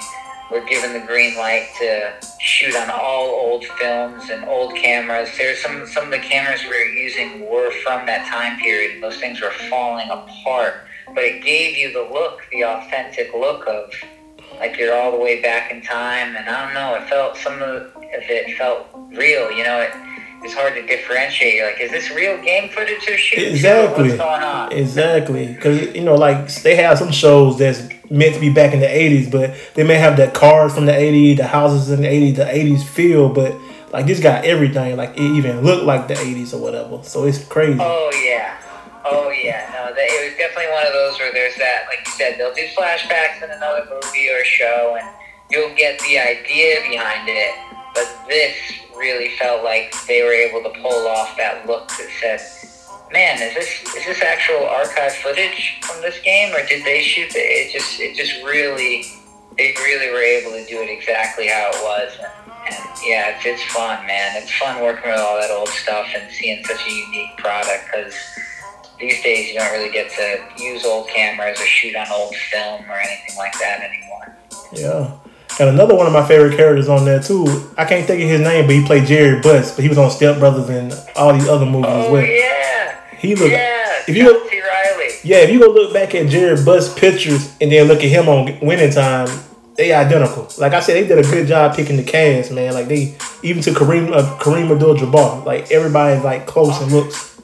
were 0.51 0.62
given 0.62 0.94
the 0.94 1.06
green 1.06 1.36
light 1.38 1.70
to 1.80 2.13
shoot 2.39 2.75
on 2.75 2.89
all 2.89 3.30
old 3.30 3.66
films 3.66 4.30
and 4.30 4.46
old 4.46 4.75
cameras. 4.75 5.30
There's 5.38 5.62
some 5.62 5.86
some 5.88 6.06
of 6.06 6.12
the 6.12 6.20
cameras 6.20 6.62
we 6.63 6.70
were 6.70 6.86
using 6.86 7.50
were 7.50 7.72
from 7.84 8.06
that 8.06 8.27
time 8.27 8.60
period, 8.60 9.01
those 9.01 9.18
things 9.18 9.42
were 9.42 9.51
falling 9.70 10.10
apart. 10.10 10.86
But 11.13 11.24
it 11.24 11.44
gave 11.44 11.77
you 11.77 11.92
the 11.94 12.01
look, 12.13 12.42
the 12.51 12.63
authentic 12.66 13.34
look 13.34 13.68
of 13.68 13.92
like 14.60 14.77
you're 14.77 14.96
all 14.96 15.12
the 15.12 15.20
way 15.20 15.42
back 15.42 15.72
in 15.72 15.82
time 15.82 16.36
and 16.36 16.50
I 16.50 16.66
don't 16.66 16.74
know, 16.74 16.96
it 16.96 17.10
felt 17.10 17.38
some 17.38 17.62
of 17.62 17.92
it 18.01 18.58
felt 18.58 18.88
real, 19.12 19.51
you 19.51 19.63
know, 19.63 19.82
it 19.82 19.92
it's 20.44 20.54
hard 20.54 20.75
to 20.75 20.86
differentiate. 20.86 21.56
You're 21.56 21.72
like, 21.72 21.82
is 21.82 21.92
this 21.92 22.12
real 22.12 22.42
game 22.42 22.70
footage 22.70 23.08
or 23.10 23.18
shit? 23.18 23.51
Exactly. 23.51 24.10
What's 24.10 24.18
going 24.18 24.44
on? 24.44 24.72
Exactly, 24.72 25.48
because 25.48 25.94
you 25.96 26.04
know, 26.04 26.16
like 26.16 26.54
they 26.62 26.75
have 26.75 26.98
some 26.98 27.12
shows 27.12 27.58
that's 27.58 27.88
meant 28.09 28.35
to 28.35 28.39
be 28.39 28.49
back 28.49 28.73
in 28.73 28.79
the 28.79 28.87
'80s, 28.87 29.31
but 29.31 29.55
they 29.75 29.83
may 29.83 29.95
have 29.95 30.17
that 30.17 30.33
cars 30.33 30.73
from 30.73 30.85
the 30.85 30.91
'80s, 30.91 31.37
the 31.37 31.47
houses 31.47 31.89
in 31.89 32.01
the 32.01 32.07
'80s, 32.07 32.35
the 32.35 32.45
'80s 32.45 32.83
feel, 32.83 33.29
but 33.29 33.55
like 33.91 34.05
this 34.05 34.19
got 34.19 34.45
everything. 34.45 34.97
Like 34.97 35.11
it 35.11 35.21
even 35.21 35.61
looked 35.61 35.85
like 35.85 36.07
the 36.07 36.15
'80s 36.15 36.53
or 36.53 36.61
whatever. 36.61 37.03
So 37.03 37.25
it's 37.25 37.43
crazy. 37.43 37.79
Oh 37.81 38.11
yeah. 38.23 38.57
Oh 39.05 39.29
yeah. 39.29 39.71
No, 39.73 39.93
it 39.95 40.29
was 40.29 40.37
definitely 40.37 40.71
one 40.73 40.85
of 40.85 40.93
those 40.93 41.17
where 41.19 41.31
there's 41.31 41.55
that, 41.55 41.85
like 41.87 42.05
you 42.05 42.11
said, 42.11 42.37
they'll 42.37 42.53
do 42.53 42.65
flashbacks 42.77 43.41
in 43.43 43.49
another 43.49 43.87
movie 43.89 44.29
or 44.29 44.43
show, 44.43 44.97
and 44.99 45.07
you'll 45.49 45.73
get 45.75 45.99
the 46.01 46.19
idea 46.19 46.81
behind 46.89 47.29
it. 47.29 47.55
But 47.93 48.27
this 48.27 48.55
really 48.95 49.29
felt 49.37 49.63
like 49.63 49.93
they 50.07 50.23
were 50.23 50.33
able 50.33 50.61
to 50.63 50.81
pull 50.81 51.07
off 51.07 51.37
that 51.37 51.65
look 51.65 51.87
that 51.89 52.09
said, 52.19 52.41
"Man, 53.11 53.41
is 53.41 53.53
this 53.53 53.95
is 53.95 54.05
this 54.05 54.21
actual 54.21 54.65
archive 54.67 55.13
footage 55.13 55.77
from 55.81 56.01
this 56.01 56.19
game, 56.21 56.53
or 56.53 56.65
did 56.65 56.83
they 56.85 57.01
shoot 57.01 57.33
it?" 57.35 57.39
It 57.39 57.71
just 57.73 57.99
it 57.99 58.15
just 58.15 58.33
really 58.43 59.05
they 59.57 59.73
really 59.79 60.11
were 60.11 60.21
able 60.21 60.51
to 60.51 60.65
do 60.65 60.81
it 60.81 60.89
exactly 60.89 61.47
how 61.47 61.69
it 61.73 61.81
was. 61.81 62.11
And, 62.19 62.75
and 62.75 62.85
yeah, 63.05 63.35
it's, 63.35 63.45
it's 63.45 63.63
fun, 63.73 64.05
man. 64.05 64.35
It's 64.41 64.51
fun 64.53 64.81
working 64.83 65.09
with 65.09 65.19
all 65.19 65.39
that 65.39 65.49
old 65.49 65.69
stuff 65.69 66.07
and 66.15 66.31
seeing 66.31 66.63
such 66.63 66.85
a 66.85 66.91
unique 66.91 67.35
product 67.37 67.85
because 67.85 68.13
these 68.99 69.21
days 69.23 69.47
you 69.49 69.55
don't 69.59 69.71
really 69.71 69.91
get 69.91 70.11
to 70.11 70.63
use 70.63 70.85
old 70.85 71.07
cameras 71.09 71.59
or 71.59 71.65
shoot 71.65 71.95
on 71.95 72.05
old 72.11 72.35
film 72.35 72.83
or 72.89 72.99
anything 72.99 73.35
like 73.37 73.53
that 73.59 73.81
anymore. 73.81 74.35
Yeah. 74.73 75.11
And 75.59 75.69
another 75.69 75.95
one 75.95 76.05
of 76.05 76.13
my 76.13 76.27
favorite 76.27 76.55
characters 76.55 76.87
on 76.89 77.03
there 77.05 77.21
too. 77.21 77.45
I 77.77 77.85
can't 77.85 78.05
think 78.05 78.21
of 78.21 78.29
his 78.29 78.41
name, 78.41 78.65
but 78.67 78.75
he 78.75 78.85
played 78.85 79.07
Jerry 79.07 79.39
Buss, 79.41 79.73
but 79.73 79.81
he 79.81 79.89
was 79.89 79.97
on 79.97 80.11
Step 80.11 80.37
Brothers 80.37 80.69
and 80.69 80.93
all 81.15 81.33
these 81.33 81.47
other 81.47 81.65
movies 81.65 81.89
as 81.89 82.05
Oh 82.05 82.11
well. 82.11 82.21
yeah, 82.23 82.76
He 83.19 83.36
look 83.36 83.51
yeah. 83.51 84.03
if 84.07 84.15
you 84.15 84.25
look 84.25 84.51
Reilly. 84.51 85.13
Yeah, 85.24 85.38
if 85.38 85.50
you 85.50 85.59
go 85.59 85.67
look 85.67 85.93
back 85.93 86.13
at 86.15 86.29
Jerry 86.29 86.63
Buss 86.63 86.93
pictures 86.97 87.55
and 87.59 87.71
then 87.71 87.88
look 87.88 88.00
at 88.00 88.09
him 88.09 88.29
on 88.29 88.59
Winning 88.62 88.91
Time, 88.91 89.27
they 89.75 89.93
identical. 89.93 90.47
Like 90.57 90.74
I 90.74 90.79
said, 90.79 90.95
they 90.95 91.07
did 91.07 91.24
a 91.24 91.29
good 91.29 91.47
job 91.47 91.75
picking 91.75 91.97
the 91.97 92.03
cast, 92.03 92.51
man. 92.51 92.74
Like 92.74 92.88
they 92.88 93.15
even 93.43 93.62
to 93.63 93.71
Kareem 93.71 94.12
uh, 94.12 94.38
Kareem 94.39 94.71
Abdul-Jabbar, 94.71 95.45
like 95.45 95.71
everybody's 95.71 96.24
like 96.24 96.45
close 96.45 96.81
and 96.81 96.91
looks. 96.91 97.41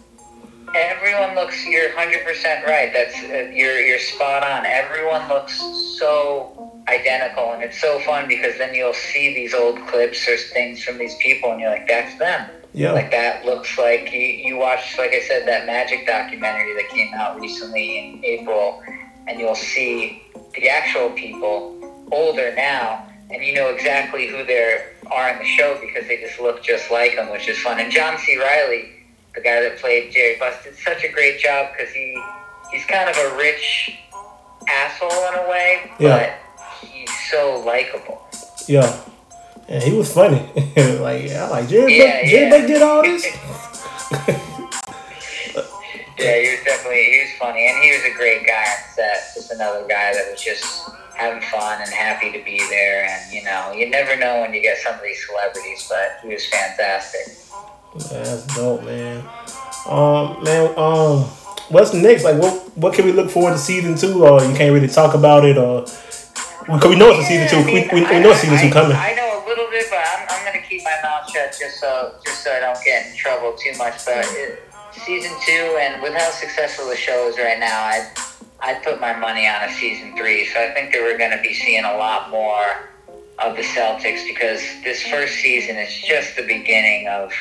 Everyone 0.75 1.35
looks. 1.35 1.65
You're 1.65 1.89
100 1.95 2.25
percent 2.25 2.65
right. 2.65 2.91
That's 2.91 3.15
uh, 3.15 3.51
you're 3.53 3.79
you're 3.79 3.99
spot 3.99 4.43
on. 4.43 4.65
Everyone 4.65 5.27
looks 5.29 5.59
so 5.99 6.83
identical, 6.87 7.53
and 7.53 7.63
it's 7.63 7.79
so 7.79 7.99
fun 7.99 8.27
because 8.27 8.57
then 8.57 8.73
you'll 8.73 8.93
see 8.93 9.33
these 9.33 9.53
old 9.53 9.79
clips 9.87 10.27
or 10.27 10.37
things 10.37 10.83
from 10.83 10.97
these 10.97 11.15
people, 11.17 11.51
and 11.51 11.61
you're 11.61 11.69
like, 11.69 11.87
that's 11.87 12.17
them. 12.17 12.49
Yeah, 12.73 12.91
Like 12.91 13.11
that 13.11 13.45
looks 13.45 13.77
like 13.77 14.11
you, 14.11 14.19
you 14.19 14.57
watched, 14.57 14.97
like 14.97 15.11
I 15.13 15.19
said, 15.21 15.47
that 15.47 15.65
magic 15.67 16.07
documentary 16.07 16.73
that 16.73 16.89
came 16.89 17.13
out 17.13 17.39
recently 17.39 17.99
in 17.99 18.25
April, 18.25 18.81
and 19.27 19.39
you'll 19.39 19.53
see 19.55 20.23
the 20.55 20.69
actual 20.69 21.11
people 21.11 22.07
older 22.11 22.53
now, 22.55 23.07
and 23.29 23.43
you 23.43 23.53
know 23.53 23.69
exactly 23.69 24.27
who 24.27 24.43
they 24.43 24.83
are 25.11 25.29
in 25.29 25.39
the 25.39 25.45
show 25.45 25.77
because 25.81 26.07
they 26.07 26.17
just 26.17 26.39
look 26.39 26.63
just 26.63 26.89
like 26.91 27.15
them, 27.15 27.29
which 27.31 27.47
is 27.47 27.59
fun. 27.59 27.79
And 27.79 27.91
John 27.91 28.17
C. 28.17 28.37
Reilly, 28.39 28.89
the 29.35 29.41
guy 29.41 29.61
that 29.61 29.77
played 29.77 30.11
Jerry 30.11 30.37
Buss, 30.39 30.55
did 30.63 30.75
such 30.75 31.03
a 31.03 31.09
great 31.11 31.39
job 31.39 31.69
because 31.77 31.93
he 31.93 32.19
he's 32.71 32.85
kind 32.85 33.07
of 33.09 33.15
a 33.17 33.37
rich 33.37 33.99
asshole 34.67 35.09
in 35.11 35.45
a 35.45 35.49
way, 35.49 35.91
Yeah. 35.99 36.33
but 36.81 36.87
he's 36.87 37.09
so 37.29 37.59
likable. 37.65 38.21
yeah, 38.67 38.99
and 39.67 39.83
he 39.83 39.93
was 39.93 40.13
funny. 40.13 40.37
like 40.99 41.29
I 41.31 41.49
like 41.49 41.69
Jerry. 41.69 41.97
Yeah, 41.97 42.21
Buss, 42.21 42.31
Jerry 42.31 42.51
yeah. 42.51 42.67
Did 42.67 42.81
all 42.81 43.01
this. 43.01 43.25
Yeah, 46.23 46.39
he 46.39 46.51
was 46.51 46.63
definitely 46.63 47.03
he 47.03 47.19
was 47.19 47.31
funny, 47.37 47.67
and 47.67 47.83
he 47.83 47.91
was 47.91 48.05
a 48.05 48.13
great 48.15 48.45
guy 48.45 48.63
on 48.63 48.93
set. 48.95 49.33
Just 49.35 49.51
another 49.51 49.81
guy 49.81 50.13
that 50.13 50.31
was 50.31 50.41
just 50.41 50.89
having 51.15 51.41
fun 51.49 51.81
and 51.81 51.89
happy 51.89 52.31
to 52.31 52.43
be 52.45 52.59
there. 52.69 53.05
And 53.05 53.33
you 53.33 53.43
know, 53.43 53.73
you 53.75 53.89
never 53.89 54.15
know 54.15 54.41
when 54.41 54.53
you 54.53 54.61
get 54.61 54.77
some 54.77 54.95
of 54.95 55.01
these 55.01 55.25
celebrities, 55.25 55.89
but 55.89 56.19
he 56.21 56.33
was 56.33 56.45
fantastic. 56.45 57.35
That's 58.09 58.55
dope, 58.55 58.83
man. 58.83 59.25
Um, 59.87 60.43
man, 60.43 60.73
um, 60.77 61.23
what's 61.69 61.93
next? 61.93 62.23
Like, 62.23 62.39
what 62.39 62.77
what 62.77 62.93
can 62.93 63.05
we 63.05 63.11
look 63.11 63.29
forward 63.29 63.51
to 63.51 63.57
season 63.57 63.97
two? 63.97 64.23
Or 64.23 64.41
you 64.43 64.55
can't 64.55 64.73
really 64.73 64.87
talk 64.87 65.15
about 65.15 65.45
it, 65.45 65.57
or 65.57 65.81
because 65.81 66.89
we 66.89 66.95
know 66.95 67.09
it's 67.09 67.25
a 67.25 67.27
season 67.27 67.49
two. 67.49 67.57
I 67.57 67.65
we, 67.65 67.73
we, 67.73 68.07
we 68.07 68.19
know 68.21 68.31
it's 68.31 68.39
season 68.39 68.59
two 68.59 68.71
coming. 68.71 68.95
I 68.95 69.13
know 69.13 69.22
a 69.22 69.22
my 70.83 70.97
mouth 71.03 71.29
shut 71.29 71.55
just 71.57 71.79
so 71.79 72.15
just 72.25 72.43
so 72.43 72.51
I 72.51 72.59
don't 72.59 72.83
get 72.83 73.07
in 73.07 73.15
trouble 73.15 73.53
too 73.53 73.73
much. 73.77 74.05
But 74.05 74.25
it, 74.31 74.63
season 74.91 75.31
two, 75.45 75.77
and 75.79 76.01
with 76.01 76.13
how 76.13 76.29
successful 76.31 76.89
the 76.89 76.95
show 76.95 77.27
is 77.27 77.37
right 77.37 77.59
now, 77.59 77.79
I 77.79 78.09
I 78.59 78.73
put 78.75 79.01
my 79.01 79.13
money 79.13 79.47
on 79.47 79.63
a 79.63 79.73
season 79.73 80.15
three. 80.15 80.45
So 80.45 80.59
I 80.59 80.73
think 80.73 80.91
that 80.93 81.01
we're 81.01 81.17
gonna 81.17 81.41
be 81.41 81.53
seeing 81.53 81.83
a 81.83 81.97
lot 81.97 82.29
more 82.29 82.89
of 83.39 83.55
the 83.55 83.63
Celtics 83.63 84.25
because 84.27 84.61
this 84.83 85.01
first 85.03 85.35
season 85.35 85.75
is 85.77 85.93
just 86.01 86.35
the 86.35 86.45
beginning 86.45 87.07
of 87.07 87.31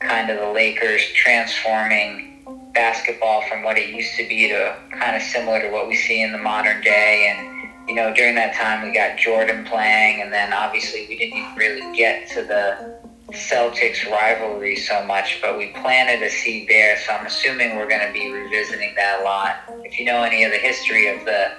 kind 0.00 0.30
of 0.30 0.38
the 0.38 0.50
Lakers 0.50 1.02
transforming 1.14 2.70
basketball 2.74 3.42
from 3.42 3.62
what 3.62 3.78
it 3.78 3.94
used 3.94 4.16
to 4.16 4.28
be 4.28 4.48
to 4.48 4.76
kind 4.92 5.16
of 5.16 5.22
similar 5.22 5.60
to 5.62 5.70
what 5.70 5.88
we 5.88 5.96
see 5.96 6.22
in 6.22 6.32
the 6.32 6.38
modern 6.38 6.80
day. 6.82 7.34
And, 7.34 7.53
you 7.88 7.94
know, 7.94 8.12
during 8.14 8.34
that 8.36 8.54
time 8.54 8.82
we 8.86 8.92
got 8.94 9.18
Jordan 9.18 9.64
playing, 9.64 10.22
and 10.22 10.32
then 10.32 10.52
obviously 10.52 11.06
we 11.08 11.18
didn't 11.18 11.36
even 11.38 11.54
really 11.56 11.96
get 11.96 12.28
to 12.30 12.42
the 12.42 12.94
Celtics 13.32 14.08
rivalry 14.10 14.76
so 14.76 15.04
much, 15.04 15.40
but 15.42 15.58
we 15.58 15.68
planted 15.82 16.22
a 16.24 16.30
seed 16.30 16.68
there, 16.68 16.96
so 16.98 17.12
I'm 17.12 17.26
assuming 17.26 17.76
we're 17.76 17.88
going 17.88 18.06
to 18.06 18.12
be 18.12 18.30
revisiting 18.30 18.94
that 18.96 19.20
a 19.20 19.24
lot. 19.24 19.56
If 19.84 19.98
you 19.98 20.04
know 20.04 20.22
any 20.22 20.44
of 20.44 20.52
the 20.52 20.58
history 20.58 21.08
of 21.08 21.24
the 21.24 21.52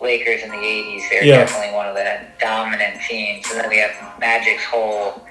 Lakers 0.00 0.42
in 0.42 0.50
the 0.50 0.56
80s, 0.56 1.02
they're 1.10 1.24
Yeah. 1.24 1.36
definitely 1.44 1.74
one 1.74 1.86
of 1.86 1.94
the 1.94 2.20
dominant 2.40 3.02
teams. 3.02 3.48
And 3.50 3.60
then 3.60 3.68
we 3.68 3.78
have 3.78 3.90
Magic's 4.18 4.64
whole 4.64 5.26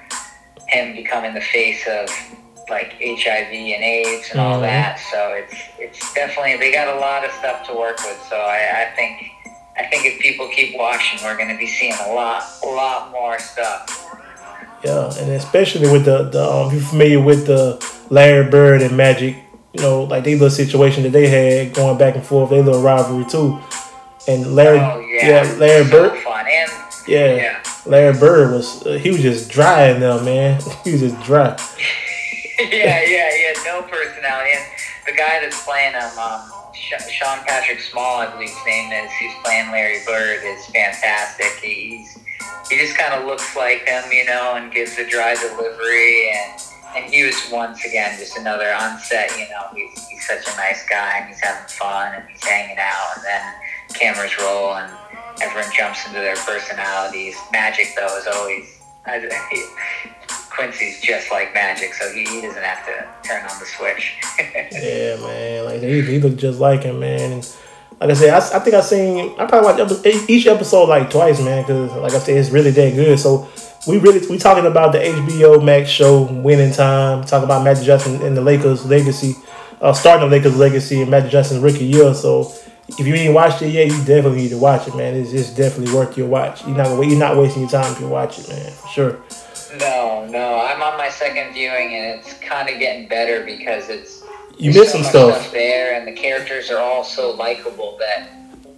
him 0.68 0.94
becoming 0.94 1.34
the 1.34 1.40
face 1.40 1.84
of 1.88 2.08
like 2.68 2.92
HIV 3.02 3.50
and 3.74 3.82
AIDS 3.82 4.30
and 4.30 4.40
all 4.40 4.58
Mhm. 4.60 4.62
that. 4.62 5.00
So 5.10 5.32
it's 5.32 5.54
it's 5.80 6.14
definitely 6.14 6.56
they 6.58 6.70
got 6.70 6.86
a 6.86 7.00
lot 7.00 7.24
of 7.24 7.32
stuff 7.32 7.66
to 7.66 7.74
work 7.74 7.98
with. 8.04 8.22
So 8.28 8.36
I, 8.36 8.82
I 8.82 8.96
think 8.96 9.32
I 9.80 9.86
think 9.86 10.04
if 10.04 10.20
people 10.20 10.46
keep 10.48 10.76
watching, 10.76 11.18
we're 11.24 11.38
going 11.38 11.48
to 11.48 11.56
be 11.56 11.66
seeing 11.66 11.94
a 12.06 12.12
lot 12.12 12.44
a 12.62 12.66
lot 12.66 13.10
more 13.10 13.38
stuff. 13.38 14.06
Yeah, 14.84 15.10
and 15.18 15.30
especially 15.32 15.90
with 15.90 16.04
the, 16.04 16.24
the 16.24 16.44
um, 16.44 16.66
if 16.66 16.74
you're 16.74 16.82
familiar 16.82 17.22
with 17.22 17.46
the 17.46 17.82
Larry 18.10 18.50
Bird 18.50 18.82
and 18.82 18.94
Magic, 18.94 19.36
you 19.72 19.80
know, 19.80 20.04
like 20.04 20.24
they 20.24 20.34
little 20.34 20.50
situation 20.50 21.04
that 21.04 21.12
they 21.12 21.28
had 21.28 21.72
going 21.72 21.96
back 21.96 22.14
and 22.14 22.24
forth, 22.24 22.50
they 22.50 22.60
little 22.60 22.82
rivalry 22.82 23.24
too. 23.24 23.58
And 24.28 24.54
Larry, 24.54 24.80
Oh 24.80 25.00
yeah, 25.00 25.44
yeah, 25.44 25.52
Larry 25.54 25.84
so 25.86 25.90
Bird, 25.90 26.18
fun 26.22 26.46
and 26.46 26.70
yeah, 27.08 27.34
yeah. 27.36 27.62
Larry 27.86 28.18
Bird 28.18 28.52
was 28.52 28.86
uh, 28.86 28.98
he 28.98 29.10
was 29.10 29.22
just 29.22 29.50
dry 29.50 29.88
in 29.88 30.00
there, 30.00 30.22
man. 30.22 30.60
he 30.84 30.92
was 30.92 31.00
just 31.00 31.22
dry. 31.22 31.56
yeah, 32.58 33.02
yeah, 33.06 33.34
he 33.34 33.46
had 33.46 33.56
no 33.64 33.80
personality. 33.88 34.50
And 34.56 34.64
the 35.06 35.12
guy 35.12 35.40
that's 35.40 35.64
playing 35.64 35.94
him, 35.94 36.18
um, 36.18 36.59
Sean 36.98 37.38
Patrick 37.46 37.80
Small, 37.80 38.20
I 38.20 38.30
believe 38.32 38.48
his 38.48 38.66
name 38.66 38.92
is, 38.92 39.10
who's 39.20 39.32
playing 39.44 39.70
Larry 39.70 40.00
Bird, 40.06 40.42
is 40.42 40.66
fantastic. 40.66 41.52
He's 41.62 42.18
he 42.68 42.78
just 42.78 42.96
kind 42.96 43.14
of 43.14 43.26
looks 43.26 43.56
like 43.56 43.86
him, 43.86 44.04
you 44.12 44.24
know, 44.26 44.54
and 44.54 44.72
gives 44.72 44.96
a 44.98 45.08
dry 45.08 45.34
delivery. 45.34 46.30
And 46.30 46.60
and 46.96 47.12
he 47.12 47.24
was 47.24 47.36
once 47.52 47.84
again 47.84 48.18
just 48.18 48.36
another 48.36 48.72
on 48.72 48.98
set, 48.98 49.30
you 49.38 49.48
know, 49.50 49.66
he's 49.74 50.08
he's 50.08 50.26
such 50.26 50.46
a 50.52 50.56
nice 50.56 50.86
guy 50.88 51.18
and 51.18 51.28
he's 51.28 51.40
having 51.40 51.68
fun 51.68 52.14
and 52.14 52.28
he's 52.28 52.42
hanging 52.44 52.78
out. 52.78 53.16
And 53.16 53.24
then 53.24 53.54
cameras 53.94 54.36
roll 54.40 54.74
and 54.74 54.92
everyone 55.42 55.70
jumps 55.76 56.06
into 56.06 56.18
their 56.18 56.36
personalities. 56.36 57.36
Magic 57.52 57.88
though 57.96 58.18
is 58.18 58.26
always. 58.26 58.76
Quincy's 60.50 61.00
just 61.00 61.30
like 61.30 61.54
magic, 61.54 61.94
so 61.94 62.12
he, 62.12 62.24
he 62.24 62.40
doesn't 62.42 62.62
have 62.62 62.84
to 62.86 63.28
turn 63.28 63.42
on 63.42 63.58
the 63.58 63.66
switch. 63.66 64.18
yeah, 64.72 65.16
man. 65.16 65.64
Like 65.64 65.80
he, 65.80 66.02
he 66.02 66.18
looked 66.18 66.38
just 66.38 66.58
like 66.60 66.82
him, 66.82 67.00
man. 67.00 67.32
And 67.32 67.56
like 68.00 68.10
I 68.10 68.14
said, 68.14 68.30
I, 68.30 68.56
I 68.56 68.58
think 68.60 68.74
I 68.74 68.80
seen 68.80 69.38
I 69.38 69.46
probably 69.46 69.84
watched 69.84 70.06
each 70.28 70.46
episode 70.46 70.88
like 70.88 71.10
twice, 71.10 71.40
man. 71.40 71.62
Because 71.62 71.92
like 71.92 72.12
I 72.12 72.18
said, 72.18 72.36
it's 72.36 72.50
really 72.50 72.70
that 72.72 72.94
good. 72.94 73.18
So 73.18 73.48
we 73.86 73.98
really 73.98 74.26
we 74.26 74.38
talking 74.38 74.66
about 74.66 74.92
the 74.92 74.98
HBO 74.98 75.62
Max 75.62 75.88
show 75.88 76.22
Winning 76.22 76.72
Time. 76.72 77.24
Talk 77.24 77.44
about 77.44 77.64
Magic 77.64 77.84
Johnson 77.84 78.20
and 78.22 78.36
the 78.36 78.40
Lakers 78.40 78.84
legacy, 78.84 79.36
uh, 79.80 79.92
starting 79.92 80.28
the 80.28 80.36
Lakers 80.36 80.56
legacy 80.56 81.00
and 81.00 81.10
Magic 81.10 81.30
Johnson's 81.30 81.60
rookie 81.60 81.86
year. 81.86 82.12
So 82.12 82.52
if 82.88 83.06
you 83.06 83.14
ain't 83.14 83.34
watched 83.34 83.62
it 83.62 83.68
yet, 83.68 83.86
you 83.86 83.98
definitely 83.98 84.42
need 84.42 84.48
to 84.50 84.58
watch 84.58 84.88
it, 84.88 84.96
man. 84.96 85.14
It's 85.14 85.30
just 85.30 85.56
definitely 85.56 85.94
worth 85.94 86.16
your 86.18 86.26
watch. 86.26 86.66
You're 86.66 86.76
not 86.76 87.06
you're 87.06 87.18
not 87.18 87.36
wasting 87.36 87.62
your 87.62 87.70
time 87.70 87.92
if 87.92 88.00
you 88.00 88.08
watch 88.08 88.38
it, 88.38 88.48
man, 88.48 88.72
for 88.72 88.88
sure. 88.88 89.22
No, 89.78 90.26
no, 90.26 90.60
I'm 90.60 90.82
on 90.82 90.98
my 90.98 91.08
second 91.08 91.52
viewing, 91.52 91.94
and 91.94 92.18
it's 92.18 92.34
kind 92.40 92.68
of 92.68 92.78
getting 92.78 93.08
better 93.08 93.44
because 93.44 93.88
it's 93.88 94.24
you 94.58 94.72
miss 94.72 94.92
some 94.92 95.04
stuff. 95.04 95.40
stuff 95.40 95.52
there, 95.52 95.94
and 95.94 96.06
the 96.08 96.12
characters 96.12 96.70
are 96.70 96.78
all 96.78 97.04
so 97.04 97.30
likable 97.30 97.96
that 97.98 98.30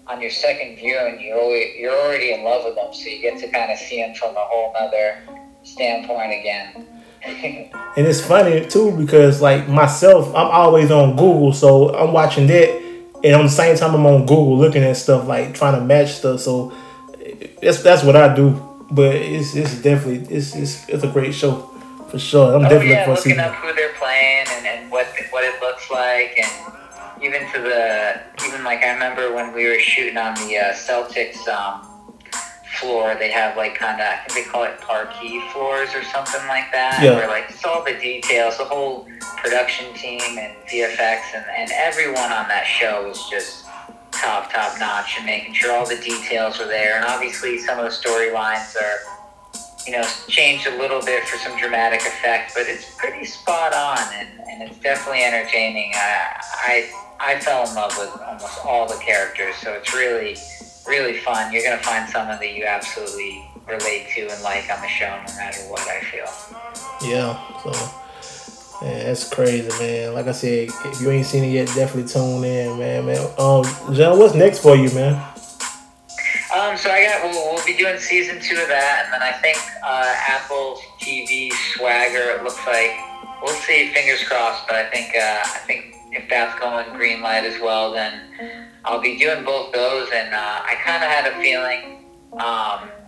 on 0.06 0.20
your 0.20 0.30
second 0.30 0.76
viewing, 0.76 1.20
you 1.20 1.34
always, 1.34 1.74
you're 1.76 1.94
already 1.94 2.32
in 2.32 2.44
love 2.44 2.64
with 2.64 2.74
them, 2.74 2.92
so 2.92 3.08
you 3.08 3.22
get 3.22 3.38
to 3.38 3.48
kind 3.48 3.72
of 3.72 3.78
see 3.78 3.98
them 3.98 4.14
from 4.14 4.36
a 4.36 4.40
whole 4.40 4.74
other 4.78 5.18
standpoint 5.62 6.32
again. 6.32 6.86
and 7.24 8.06
it's 8.06 8.20
funny 8.20 8.66
too 8.66 8.90
because 8.98 9.40
like 9.40 9.68
myself, 9.68 10.28
I'm 10.28 10.48
always 10.48 10.90
on 10.90 11.10
Google, 11.10 11.52
so 11.52 11.94
I'm 11.94 12.12
watching 12.12 12.48
that, 12.48 12.68
and 13.24 13.34
on 13.34 13.44
the 13.44 13.50
same 13.50 13.76
time 13.76 13.94
I'm 13.94 14.04
on 14.04 14.20
Google 14.22 14.58
looking 14.58 14.82
at 14.82 14.96
stuff 14.96 15.26
like 15.26 15.54
trying 15.54 15.78
to 15.78 15.84
match 15.84 16.14
stuff. 16.14 16.40
So 16.40 16.72
that's 17.62 17.82
that's 17.82 18.02
what 18.02 18.16
I 18.16 18.34
do 18.34 18.71
but 18.92 19.14
it's 19.14 19.54
it's 19.54 19.80
definitely 19.80 20.34
it's 20.34 20.54
it's, 20.54 20.88
it's 20.88 21.02
a 21.02 21.08
great 21.08 21.34
show 21.34 21.70
for 22.08 22.18
sure. 22.18 22.54
I'm 22.54 22.66
oh, 22.66 22.68
definitely 22.68 22.90
yeah, 22.90 23.08
looking 23.08 23.38
up 23.38 23.54
who 23.54 23.72
they're 23.74 23.94
playing 23.94 24.46
and, 24.50 24.66
and 24.66 24.90
what 24.90 25.06
what 25.30 25.44
it 25.44 25.60
looks 25.60 25.90
like, 25.90 26.38
and 26.38 26.74
even 27.24 27.50
to 27.52 27.60
the 27.60 28.20
even 28.46 28.62
like 28.64 28.82
I 28.82 28.92
remember 28.92 29.32
when 29.34 29.54
we 29.54 29.66
were 29.66 29.78
shooting 29.78 30.18
on 30.18 30.34
the 30.34 30.58
uh, 30.58 30.72
Celtics 30.74 31.48
um, 31.48 31.88
floor, 32.78 33.14
they 33.14 33.30
have 33.30 33.56
like 33.56 33.76
kind 33.76 33.98
of 33.98 34.06
I 34.06 34.16
think 34.28 34.46
they 34.46 34.52
call 34.52 34.64
it 34.64 34.78
parquet 34.82 35.40
floors 35.52 35.94
or 35.94 36.02
something 36.04 36.46
like 36.48 36.70
that. 36.72 37.00
Yeah. 37.02 37.16
Where 37.16 37.28
like 37.28 37.46
it's 37.48 37.64
all 37.64 37.82
the 37.82 37.94
details, 37.94 38.58
the 38.58 38.66
whole 38.66 39.08
production 39.38 39.92
team 39.94 40.20
and 40.38 40.54
VFX 40.68 41.34
and, 41.34 41.44
and 41.56 41.70
everyone 41.72 42.30
on 42.30 42.46
that 42.48 42.64
show 42.64 43.08
was 43.08 43.28
just 43.30 43.61
top, 44.22 44.52
top 44.52 44.78
notch 44.78 45.16
and 45.16 45.26
making 45.26 45.54
sure 45.54 45.72
all 45.72 45.86
the 45.86 45.96
details 45.96 46.60
are 46.60 46.68
there. 46.68 46.96
And 46.96 47.04
obviously, 47.04 47.58
some 47.58 47.78
of 47.78 47.84
the 47.84 47.90
storylines 47.90 48.76
are, 48.76 48.98
you 49.84 49.92
know, 49.92 50.06
changed 50.28 50.66
a 50.66 50.78
little 50.78 51.02
bit 51.02 51.24
for 51.24 51.36
some 51.38 51.58
dramatic 51.58 52.00
effect, 52.00 52.52
but 52.54 52.64
it's 52.66 52.94
pretty 52.96 53.24
spot 53.24 53.74
on 53.74 53.98
and, 54.14 54.28
and 54.48 54.62
it's 54.62 54.78
definitely 54.78 55.24
entertaining. 55.24 55.92
I, 55.94 56.40
I, 56.54 56.92
I 57.20 57.40
fell 57.40 57.68
in 57.68 57.74
love 57.74 57.96
with 57.98 58.10
almost 58.22 58.64
all 58.64 58.86
the 58.86 59.00
characters, 59.02 59.56
so 59.56 59.72
it's 59.72 59.92
really, 59.92 60.36
really 60.86 61.18
fun. 61.18 61.52
You're 61.52 61.64
going 61.64 61.78
to 61.78 61.84
find 61.84 62.08
someone 62.08 62.38
that 62.38 62.54
you 62.54 62.64
absolutely 62.64 63.44
relate 63.68 64.08
to 64.14 64.28
and 64.28 64.42
like 64.42 64.70
on 64.70 64.80
the 64.80 64.88
show, 64.88 65.18
no 65.26 65.34
matter 65.34 65.60
what 65.70 65.86
I 65.88 66.00
feel. 66.00 67.08
Yeah, 67.08 67.38
so 67.62 68.01
Man, 68.82 69.06
that's 69.06 69.28
crazy, 69.32 69.68
man. 69.78 70.12
Like 70.12 70.26
I 70.26 70.32
said, 70.32 70.68
if 70.86 71.00
you 71.00 71.10
ain't 71.10 71.24
seen 71.24 71.44
it 71.44 71.52
yet, 71.52 71.68
definitely 71.68 72.10
tune 72.10 72.42
in, 72.42 72.78
man. 72.80 73.06
Man, 73.06 73.30
um, 73.38 73.64
John, 73.94 74.18
what's 74.18 74.34
next 74.34 74.58
for 74.58 74.74
you, 74.74 74.90
man? 74.92 75.14
Um, 76.52 76.76
so 76.76 76.90
I 76.90 77.06
got 77.06 77.22
we'll, 77.22 77.54
we'll 77.54 77.64
be 77.64 77.76
doing 77.76 77.96
season 77.98 78.40
two 78.40 78.60
of 78.60 78.66
that, 78.66 79.04
and 79.04 79.12
then 79.14 79.22
I 79.22 79.30
think 79.38 79.56
uh, 79.84 80.14
Apple 80.26 80.80
TV 81.00 81.52
Swagger. 81.52 82.36
It 82.36 82.42
looks 82.42 82.58
like 82.66 82.90
we'll 83.40 83.54
see. 83.54 83.92
Fingers 83.94 84.24
crossed, 84.24 84.66
but 84.66 84.74
I 84.74 84.90
think 84.90 85.14
uh, 85.14 85.38
I 85.44 85.60
think 85.64 85.94
if 86.10 86.28
that's 86.28 86.58
going 86.58 86.92
green 86.96 87.22
light 87.22 87.44
as 87.44 87.60
well, 87.60 87.92
then 87.92 88.20
I'll 88.84 89.00
be 89.00 89.16
doing 89.16 89.44
both 89.44 89.72
those. 89.72 90.08
And 90.12 90.34
uh, 90.34 90.60
I 90.64 90.74
kind 90.84 91.04
of 91.04 91.08
had 91.08 91.32
a 91.32 91.40
feeling. 91.40 92.04
Um, 92.32 93.01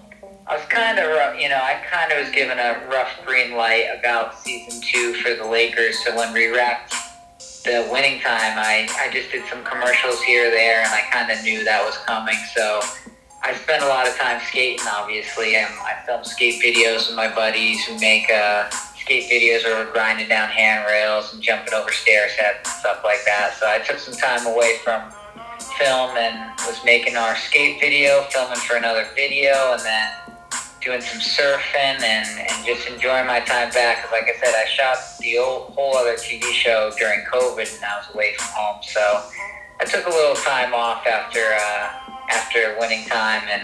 I 0.47 0.57
was 0.57 0.67
kind 0.67 0.99
of, 0.99 1.41
you 1.41 1.49
know, 1.49 1.57
I 1.57 1.81
kind 1.91 2.13
of 2.13 2.19
was 2.19 2.29
given 2.35 2.59
a 2.59 2.87
rough 2.93 3.09
green 3.25 3.57
light 3.57 3.87
about 3.99 4.39
season 4.39 4.79
two 4.83 5.15
for 5.15 5.35
the 5.35 5.47
Lakers. 5.47 6.05
So 6.05 6.15
when 6.15 6.35
we 6.35 6.49
wrapped 6.49 6.93
the 7.65 7.89
winning 7.91 8.21
time, 8.21 8.59
I, 8.59 8.87
I 9.01 9.11
just 9.11 9.33
did 9.33 9.47
some 9.47 9.65
commercials 9.65 10.21
here 10.23 10.51
there, 10.51 10.83
and 10.83 10.93
I 10.93 11.01
kind 11.11 11.31
of 11.31 11.43
knew 11.45 11.65
that 11.65 11.83
was 11.83 11.97
coming. 12.05 12.37
So 12.55 12.83
I 13.43 13.55
spent 13.55 13.83
a 13.85 13.87
lot 13.89 14.07
of 14.07 14.17
time 14.17 14.39
skating, 14.47 14.85
obviously. 14.87 15.57
and 15.57 15.67
I 15.81 16.03
filmed 16.05 16.27
skate 16.27 16.63
videos 16.63 17.09
with 17.09 17.17
my 17.17 17.35
buddies 17.35 17.83
who 17.87 17.99
make 17.99 18.29
uh, 18.29 18.69
skate 18.69 19.31
videos 19.31 19.65
where 19.65 19.83
we're 19.83 19.93
grinding 19.93 20.29
down 20.29 20.51
handrails 20.51 21.33
and 21.33 21.43
jumping 21.43 21.73
over 21.73 21.91
stair 21.91 22.29
sets 22.29 22.69
and 22.69 22.81
stuff 22.81 23.01
like 23.03 23.25
that. 23.25 23.57
So 23.59 23.67
I 23.67 23.79
took 23.79 23.99
some 23.99 24.15
time 24.15 24.47
away 24.47 24.77
from 24.85 25.11
film 25.79 26.11
and 26.19 26.53
was 26.67 26.85
making 26.85 27.17
our 27.17 27.35
skate 27.35 27.81
video, 27.81 28.25
filming 28.29 28.59
for 28.59 28.77
another 28.77 29.09
video, 29.17 29.73
and 29.73 29.81
then 29.81 30.11
doing 30.85 31.01
some 31.01 31.21
surfing 31.21 32.03
and, 32.03 32.29
and 32.39 32.67
just 32.67 32.87
enjoying 32.89 33.27
my 33.27 33.41
time 33.41 33.71
back. 33.71 34.03
Because, 34.03 34.13
like 34.13 34.25
I 34.25 34.39
said, 34.39 34.55
I 34.55 34.69
shot 34.69 34.99
the 35.21 35.39
old, 35.39 35.73
whole 35.73 35.97
other 35.97 36.15
TV 36.15 36.43
show 36.53 36.93
during 36.99 37.21
COVID, 37.33 37.75
and 37.75 37.85
I 37.85 37.99
was 37.99 38.15
away 38.15 38.35
from 38.35 38.47
home. 38.53 38.83
So 38.83 39.23
I 39.81 39.85
took 39.85 40.07
a 40.07 40.11
little 40.11 40.37
time 40.37 40.75
off 40.75 41.07
after 41.07 41.41
uh, 41.41 42.05
after 42.31 42.77
winning 42.79 43.07
time, 43.07 43.43
and 43.49 43.63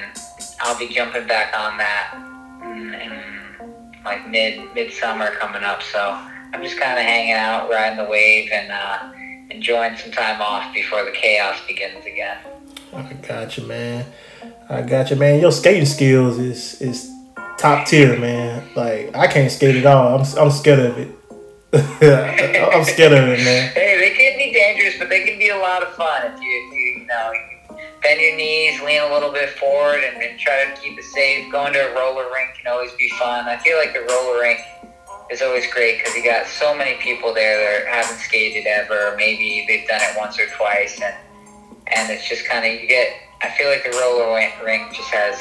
I'll 0.61 0.79
be 0.79 0.89
jumping 0.89 1.27
back 1.27 1.55
on 1.57 1.77
that 1.79 2.15
in, 2.63 2.95
in 2.95 4.03
like 4.05 4.29
mid 4.29 4.75
midsummer 4.75 5.33
coming 5.33 5.63
up. 5.63 5.83
So 5.83 6.19
I'm 6.53 6.63
just 6.63 6.81
kind 6.81 6.99
of 6.99 7.05
hanging 7.05 7.33
out, 7.33 7.71
riding 7.71 7.99
the 7.99 8.11
wave, 8.11 8.51
and 8.53 8.73
uh, 8.73 9.13
enjoying 9.51 9.97
some 9.97 10.11
time 10.13 10.41
off 10.41 10.73
before 10.75 11.05
the 11.05 11.13
chaos 11.13 11.59
begins 11.67 12.05
again. 12.07 12.39
I 12.95 13.13
got 13.13 13.57
you, 13.57 13.67
man. 13.67 14.07
I 14.71 14.83
got 14.83 15.11
you, 15.11 15.17
man. 15.17 15.41
Your 15.41 15.51
skating 15.51 15.85
skills 15.85 16.39
is 16.39 16.81
is 16.81 17.11
top 17.59 17.89
tier, 17.89 18.19
man. 18.19 18.69
Like 18.77 19.15
I 19.17 19.27
can't 19.27 19.51
skate 19.51 19.77
at 19.77 19.87
all. 19.87 20.19
I'm 20.19 20.39
I'm 20.39 20.51
scared 20.51 20.79
of 20.79 20.97
it. 20.97 21.09
I'm 21.75 22.85
scared 22.85 23.13
of 23.13 23.29
it, 23.29 23.45
man. 23.45 23.73
Hey, 23.75 23.99
they 23.99 24.17
can 24.17 24.39
be 24.39 24.53
dangerous, 24.53 24.95
but 24.99 25.09
they 25.09 25.25
can 25.25 25.39
be 25.39 25.51
a 25.51 25.59
lot 25.59 25.83
of 25.83 25.93
fun 25.95 26.33
if 26.33 26.41
you 26.41 26.69
if 26.69 26.73
you, 26.73 27.01
you 27.01 27.07
know 27.07 27.33
bend 28.03 28.21
your 28.21 28.37
knees, 28.37 28.81
lean 28.83 29.03
a 29.03 29.13
little 29.13 29.33
bit 29.33 29.51
forward, 29.51 30.03
and, 30.03 30.23
and 30.23 30.39
try 30.39 30.65
to 30.65 30.81
keep 30.81 30.99
it 30.99 31.05
safe. 31.05 31.51
Going 31.53 31.73
to 31.75 31.79
a 31.79 31.95
roller 31.95 32.25
rink 32.33 32.55
can 32.57 32.73
always 32.73 32.93
be 32.93 33.09
fun. 33.11 33.47
I 33.47 33.57
feel 33.59 33.77
like 33.77 33.93
the 33.93 34.01
roller 34.01 34.41
rink 34.41 34.61
is 35.31 35.43
always 35.43 35.71
great 35.73 35.99
because 35.99 36.15
you 36.15 36.25
got 36.25 36.47
so 36.47 36.75
many 36.75 36.97
people 37.01 37.35
there 37.35 37.83
that 37.83 37.93
haven't 37.93 38.19
skated 38.19 38.67
ever. 38.67 39.15
Maybe 39.17 39.65
they've 39.69 39.87
done 39.87 40.01
it 40.03 40.17
once 40.17 40.39
or 40.39 40.47
twice, 40.57 41.01
and 41.01 41.15
and 41.89 42.11
it's 42.11 42.29
just 42.29 42.47
kind 42.47 42.65
of 42.65 42.81
you 42.81 42.89
get. 42.89 43.13
I 43.43 43.49
feel 43.57 43.69
like 43.69 43.85
the 43.85 43.97
roller 43.97 44.29
rink 44.65 44.93
just 44.95 45.09
has 45.11 45.37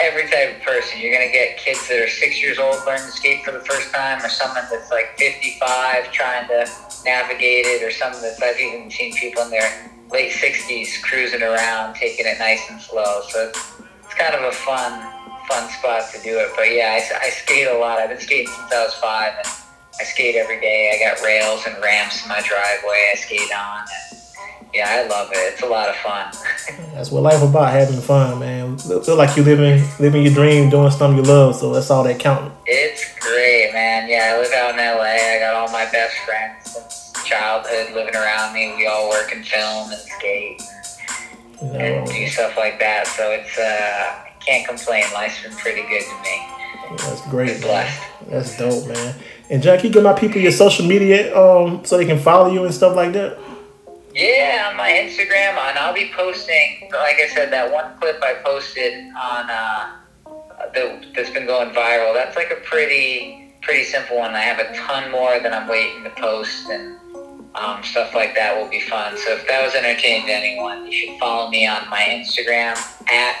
every 0.00 0.28
type 0.30 0.56
of 0.56 0.62
person. 0.62 0.98
You're 0.98 1.12
gonna 1.12 1.30
get 1.30 1.58
kids 1.58 1.86
that 1.88 2.00
are 2.00 2.08
six 2.08 2.40
years 2.40 2.58
old 2.58 2.76
learning 2.86 3.04
to 3.04 3.12
skate 3.12 3.44
for 3.44 3.52
the 3.52 3.60
first 3.60 3.92
time, 3.92 4.24
or 4.24 4.28
someone 4.28 4.64
that's 4.70 4.90
like 4.90 5.18
55 5.18 6.10
trying 6.12 6.48
to 6.48 6.70
navigate 7.04 7.66
it, 7.66 7.82
or 7.82 7.90
someone 7.90 8.22
that's 8.22 8.40
I've 8.40 8.58
even 8.58 8.90
seen 8.90 9.12
people 9.14 9.42
in 9.42 9.50
their 9.50 9.90
late 10.10 10.32
60s 10.32 11.02
cruising 11.02 11.42
around, 11.42 11.94
taking 11.94 12.26
it 12.26 12.38
nice 12.38 12.64
and 12.70 12.80
slow. 12.80 13.20
So 13.28 13.48
it's, 13.48 13.82
it's 14.04 14.14
kind 14.14 14.34
of 14.34 14.42
a 14.44 14.52
fun, 14.52 15.04
fun 15.48 15.68
spot 15.70 16.10
to 16.14 16.22
do 16.22 16.38
it. 16.38 16.48
But 16.56 16.72
yeah, 16.72 16.98
I, 16.98 17.26
I 17.26 17.28
skate 17.28 17.68
a 17.68 17.76
lot. 17.76 17.98
I've 17.98 18.08
been 18.08 18.20
skating 18.20 18.46
since 18.46 18.72
I 18.72 18.84
was 18.84 18.94
five, 18.94 19.34
and 19.36 19.48
I 20.00 20.04
skate 20.04 20.34
every 20.34 20.60
day. 20.60 20.96
I 20.96 21.12
got 21.12 21.22
rails 21.22 21.66
and 21.66 21.76
ramps 21.82 22.22
in 22.22 22.30
my 22.30 22.40
driveway. 22.40 23.10
I 23.12 23.16
skate 23.16 23.52
on. 23.52 23.80
And, 23.80 24.18
yeah, 24.74 24.86
I 24.88 25.08
love 25.08 25.30
it. 25.32 25.52
It's 25.52 25.62
a 25.62 25.66
lot 25.66 25.88
of 25.88 25.96
fun. 25.96 26.32
that's 26.94 27.10
what 27.10 27.22
life 27.22 27.42
about, 27.42 27.72
having 27.72 28.00
fun, 28.00 28.38
man. 28.38 28.78
Feel 28.78 29.16
like 29.16 29.36
you 29.36 29.42
living 29.42 29.82
living 29.98 30.22
your 30.22 30.34
dream, 30.34 30.70
doing 30.70 30.90
something 30.90 31.16
you 31.16 31.22
love. 31.22 31.56
So 31.56 31.72
that's 31.72 31.90
all 31.90 32.04
that 32.04 32.18
counts. 32.18 32.54
It's 32.66 33.18
great, 33.18 33.72
man. 33.72 34.08
Yeah, 34.08 34.34
I 34.34 34.38
live 34.38 34.52
out 34.52 34.70
in 34.72 34.76
LA. 34.76 35.36
I 35.36 35.38
got 35.40 35.54
all 35.54 35.72
my 35.72 35.90
best 35.90 36.16
friends 36.18 36.72
since 36.72 37.24
childhood 37.24 37.94
living 37.94 38.14
around 38.14 38.54
me. 38.54 38.74
We 38.76 38.86
all 38.86 39.08
work 39.08 39.32
in 39.32 39.42
film 39.42 39.90
and 39.90 40.00
skate 40.00 40.62
and, 41.60 41.76
and 41.76 42.06
do 42.06 42.26
stuff 42.28 42.56
like 42.56 42.78
that. 42.78 43.06
So 43.06 43.30
it's 43.30 43.58
uh, 43.58 44.24
can't 44.40 44.66
complain. 44.66 45.04
Life's 45.14 45.42
been 45.42 45.52
pretty 45.52 45.82
good 45.82 46.02
to 46.02 46.22
me. 46.22 46.98
That's 46.98 47.26
great, 47.28 47.60
man. 47.60 47.90
That's 48.28 48.56
dope, 48.56 48.86
man. 48.88 49.14
And 49.50 49.62
can 49.62 49.82
you 49.82 49.90
give 49.90 50.02
my 50.02 50.12
people 50.12 50.40
your 50.40 50.52
social 50.52 50.86
media 50.86 51.34
um, 51.36 51.84
so 51.84 51.96
they 51.96 52.04
can 52.04 52.18
follow 52.18 52.52
you 52.52 52.64
and 52.64 52.74
stuff 52.74 52.94
like 52.94 53.12
that? 53.14 53.38
Yeah, 54.18 54.66
on 54.68 54.76
my 54.76 54.90
Instagram, 54.90 55.54
and 55.54 55.78
I'll 55.78 55.94
be 55.94 56.10
posting. 56.12 56.90
Like 56.90 57.20
I 57.22 57.30
said, 57.32 57.52
that 57.52 57.72
one 57.72 57.96
clip 58.00 58.20
I 58.20 58.34
posted 58.44 58.92
on 59.14 59.48
uh, 59.48 59.92
the, 60.74 61.06
that's 61.14 61.30
been 61.30 61.46
going 61.46 61.70
viral. 61.70 62.12
That's 62.14 62.34
like 62.34 62.50
a 62.50 62.56
pretty 62.64 63.54
pretty 63.62 63.84
simple 63.84 64.18
one. 64.18 64.34
I 64.34 64.40
have 64.40 64.58
a 64.58 64.74
ton 64.74 65.12
more 65.12 65.38
that 65.38 65.52
I'm 65.52 65.68
waiting 65.68 66.02
to 66.02 66.10
post, 66.10 66.68
and 66.68 66.96
um, 67.54 67.84
stuff 67.84 68.12
like 68.12 68.34
that 68.34 68.58
will 68.58 68.68
be 68.68 68.80
fun. 68.80 69.16
So 69.18 69.34
if 69.34 69.46
that 69.46 69.64
was 69.64 69.76
entertaining 69.76 70.26
to 70.26 70.32
anyone, 70.32 70.86
you 70.86 70.92
should 70.92 71.16
follow 71.20 71.48
me 71.48 71.68
on 71.68 71.88
my 71.88 72.00
Instagram 72.00 72.76
at 73.08 73.36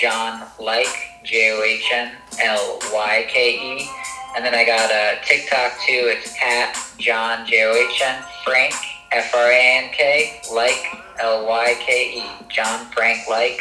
John 0.00 0.46
Lyke 0.60 0.86
J 1.24 1.58
O 1.58 1.64
H 1.64 1.90
N 1.92 2.12
L 2.40 2.78
Y 2.92 3.26
K 3.26 3.56
E. 3.56 3.90
And 4.36 4.44
then 4.44 4.54
I 4.54 4.64
got 4.64 4.92
a 4.92 5.18
TikTok 5.26 5.72
too. 5.88 6.06
It's 6.06 6.36
at 6.40 6.80
John 6.98 7.44
J 7.48 7.64
O 7.64 7.74
H 7.74 8.00
N 8.04 8.22
Frank 8.44 8.74
F 9.12 9.34
R 9.34 9.50
A 9.50 9.84
N 9.84 9.90
K 9.92 10.40
Lyke 10.52 10.86
L 11.18 11.46
Y 11.46 11.74
K 11.80 12.22
E 12.22 12.46
John 12.48 12.86
Frank 12.92 13.28
Lyke 13.28 13.60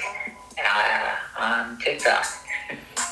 uh, 0.63 1.15
on 1.39 1.77
TikTok. 1.79 2.25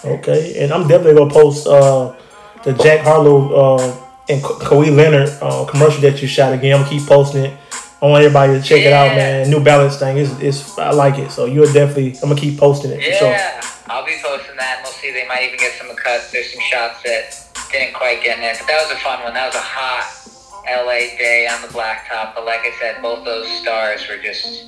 Okay, 0.06 0.64
and 0.64 0.72
I'm 0.72 0.88
definitely 0.88 1.16
gonna 1.16 1.34
post 1.34 1.68
uh, 1.68 2.16
the 2.64 2.74
Jack 2.74 3.02
Harlow 3.02 3.78
uh, 3.78 4.08
and 4.30 4.42
Kawhi 4.44 4.96
Leonard 4.96 5.30
uh, 5.42 5.66
commercial 5.66 6.02
that 6.02 6.22
you 6.22 6.28
shot 6.28 6.54
again. 6.54 6.76
I'm 6.76 6.84
gonna 6.84 7.00
keep 7.00 7.08
posting 7.08 7.46
it. 7.46 7.58
I 8.02 8.06
want 8.06 8.24
everybody 8.24 8.54
to 8.54 8.62
check 8.62 8.82
yeah. 8.82 8.88
it 8.88 8.94
out, 8.94 9.16
man. 9.16 9.50
New 9.50 9.64
Balance 9.64 9.98
thing 9.98 10.18
is 10.18 10.40
is 10.40 10.78
I 10.78 10.92
like 10.92 11.18
it. 11.18 11.32
So 11.32 11.46
you're 11.46 11.66
definitely 11.74 12.14
I'm 12.22 12.30
gonna 12.30 12.40
keep 12.40 12.60
posting 12.60 12.92
it. 12.92 13.02
Yeah, 13.02 13.18
sure. 13.18 13.72
I'll 13.90 14.06
be 14.06 14.18
posting 14.22 14.56
that. 14.58 14.78
And 14.78 14.84
we'll 14.84 14.94
see. 14.94 15.12
They 15.12 15.28
might 15.28 15.44
even 15.44 15.58
get 15.58 15.74
some 15.74 15.94
cuts. 15.96 16.32
There's 16.32 16.54
some 16.54 16.62
shots 16.70 17.02
that 17.04 17.34
didn't 17.72 17.96
quite 17.96 18.22
get 18.22 18.36
in 18.36 18.42
there, 18.44 18.56
but 18.60 18.68
that 18.68 18.84
was 18.84 18.92
a 18.92 19.02
fun 19.02 19.24
one. 19.24 19.34
That 19.34 19.48
was 19.48 19.56
a 19.56 19.66
hot 19.66 20.28
LA 20.70 21.18
day 21.18 21.48
on 21.52 21.62
the 21.62 21.68
blacktop. 21.70 22.36
But 22.36 22.46
like 22.46 22.62
I 22.62 22.72
said, 22.80 23.02
both 23.02 23.26
those 23.26 23.48
stars 23.62 24.08
were 24.08 24.18
just 24.18 24.66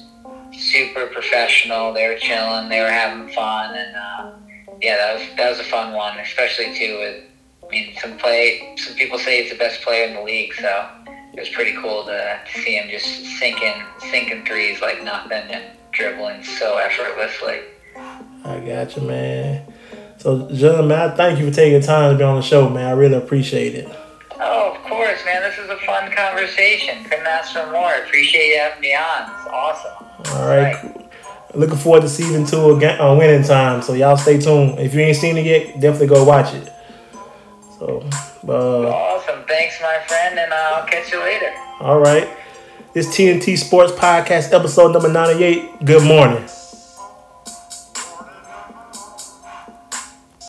super 0.54 1.08
professional. 1.08 1.94
They 1.94 2.08
were 2.08 2.18
chilling. 2.18 2.70
They 2.70 2.82
were 2.82 2.92
having 2.92 3.34
fun, 3.34 3.76
and 3.76 3.96
uh, 3.96 4.32
yeah, 4.82 4.98
that 4.98 5.14
was 5.16 5.36
that 5.38 5.50
was 5.50 5.60
a 5.60 5.64
fun 5.64 5.94
one, 5.94 6.18
especially 6.20 6.78
too 6.78 6.98
with. 7.00 7.24
I 7.64 7.72
mean, 7.72 7.96
some 8.02 8.18
play. 8.18 8.74
Some 8.78 8.96
people 8.96 9.20
say 9.20 9.44
he's 9.44 9.52
the 9.52 9.58
best 9.58 9.84
player 9.84 10.08
in 10.08 10.16
the 10.16 10.24
league, 10.24 10.56
so 10.56 10.90
it 11.34 11.40
was 11.40 11.50
pretty 11.50 11.74
cool 11.80 12.04
to, 12.06 12.40
to 12.52 12.62
see 12.62 12.76
him 12.76 12.90
just 12.90 13.06
sinking, 13.38 13.76
sinking 14.12 14.44
threes 14.46 14.82
like 14.82 15.04
nothing 15.04 15.44
and 15.52 15.64
dribbling 15.92 16.44
so 16.44 16.78
effortlessly. 16.78 17.62
I 18.44 18.60
got 18.60 18.96
you, 18.96 19.04
man. 19.04 19.74
So, 20.18 20.48
man, 20.84 21.12
I 21.12 21.16
thank 21.16 21.40
you 21.40 21.50
for 21.50 21.56
taking 21.56 21.82
time 21.82 22.12
to 22.12 22.18
be 22.18 22.24
on 22.24 22.36
the 22.36 22.42
show, 22.42 22.70
man. 22.70 22.88
I 22.88 22.92
really 22.92 23.16
appreciate 23.16 23.76
it. 23.76 23.88
Course, 25.10 25.26
man. 25.26 25.42
This 25.42 25.58
is 25.58 25.70
a 25.72 25.78
fun 25.78 26.12
conversation. 26.12 27.04
Couldn't 27.04 27.26
ask 27.26 27.54
for 27.54 27.66
more. 27.72 27.92
Appreciate 27.96 28.50
you 28.50 28.60
having 28.60 28.80
me 28.80 28.94
on. 28.94 29.24
It's 29.24 29.48
awesome. 29.48 30.36
All 30.36 30.48
right. 30.48 30.76
right. 30.76 31.56
Looking 31.56 31.78
forward 31.78 32.02
to 32.02 32.10
season 32.10 32.46
two 32.46 32.76
again 32.76 33.00
on 33.02 33.16
uh, 33.16 33.20
winning 33.20 33.42
time. 33.42 33.82
So 33.82 33.94
y'all 33.94 34.18
stay 34.18 34.40
tuned. 34.40 34.78
If 34.78 34.94
you 34.94 35.00
ain't 35.00 35.18
seen 35.18 35.36
it 35.38 35.48
yet, 35.48 35.80
definitely 35.80 36.10
go 36.10 36.24
watch 36.24 36.54
it. 36.54 36.72
So, 37.80 38.08
uh, 38.48 38.88
awesome. 38.90 39.46
Thanks, 39.48 39.82
my 39.82 39.98
friend, 40.08 40.38
and 40.38 40.54
I'll 40.54 40.86
catch 40.86 41.12
you 41.12 41.20
later. 41.22 41.56
All 41.80 42.00
right. 42.00 42.30
This 42.94 43.08
TNT 43.08 43.58
Sports 43.58 43.92
Podcast, 43.94 44.54
episode 44.54 44.92
number 44.92 45.12
98. 45.12 45.86
Good 45.86 46.04
morning. 46.04 46.48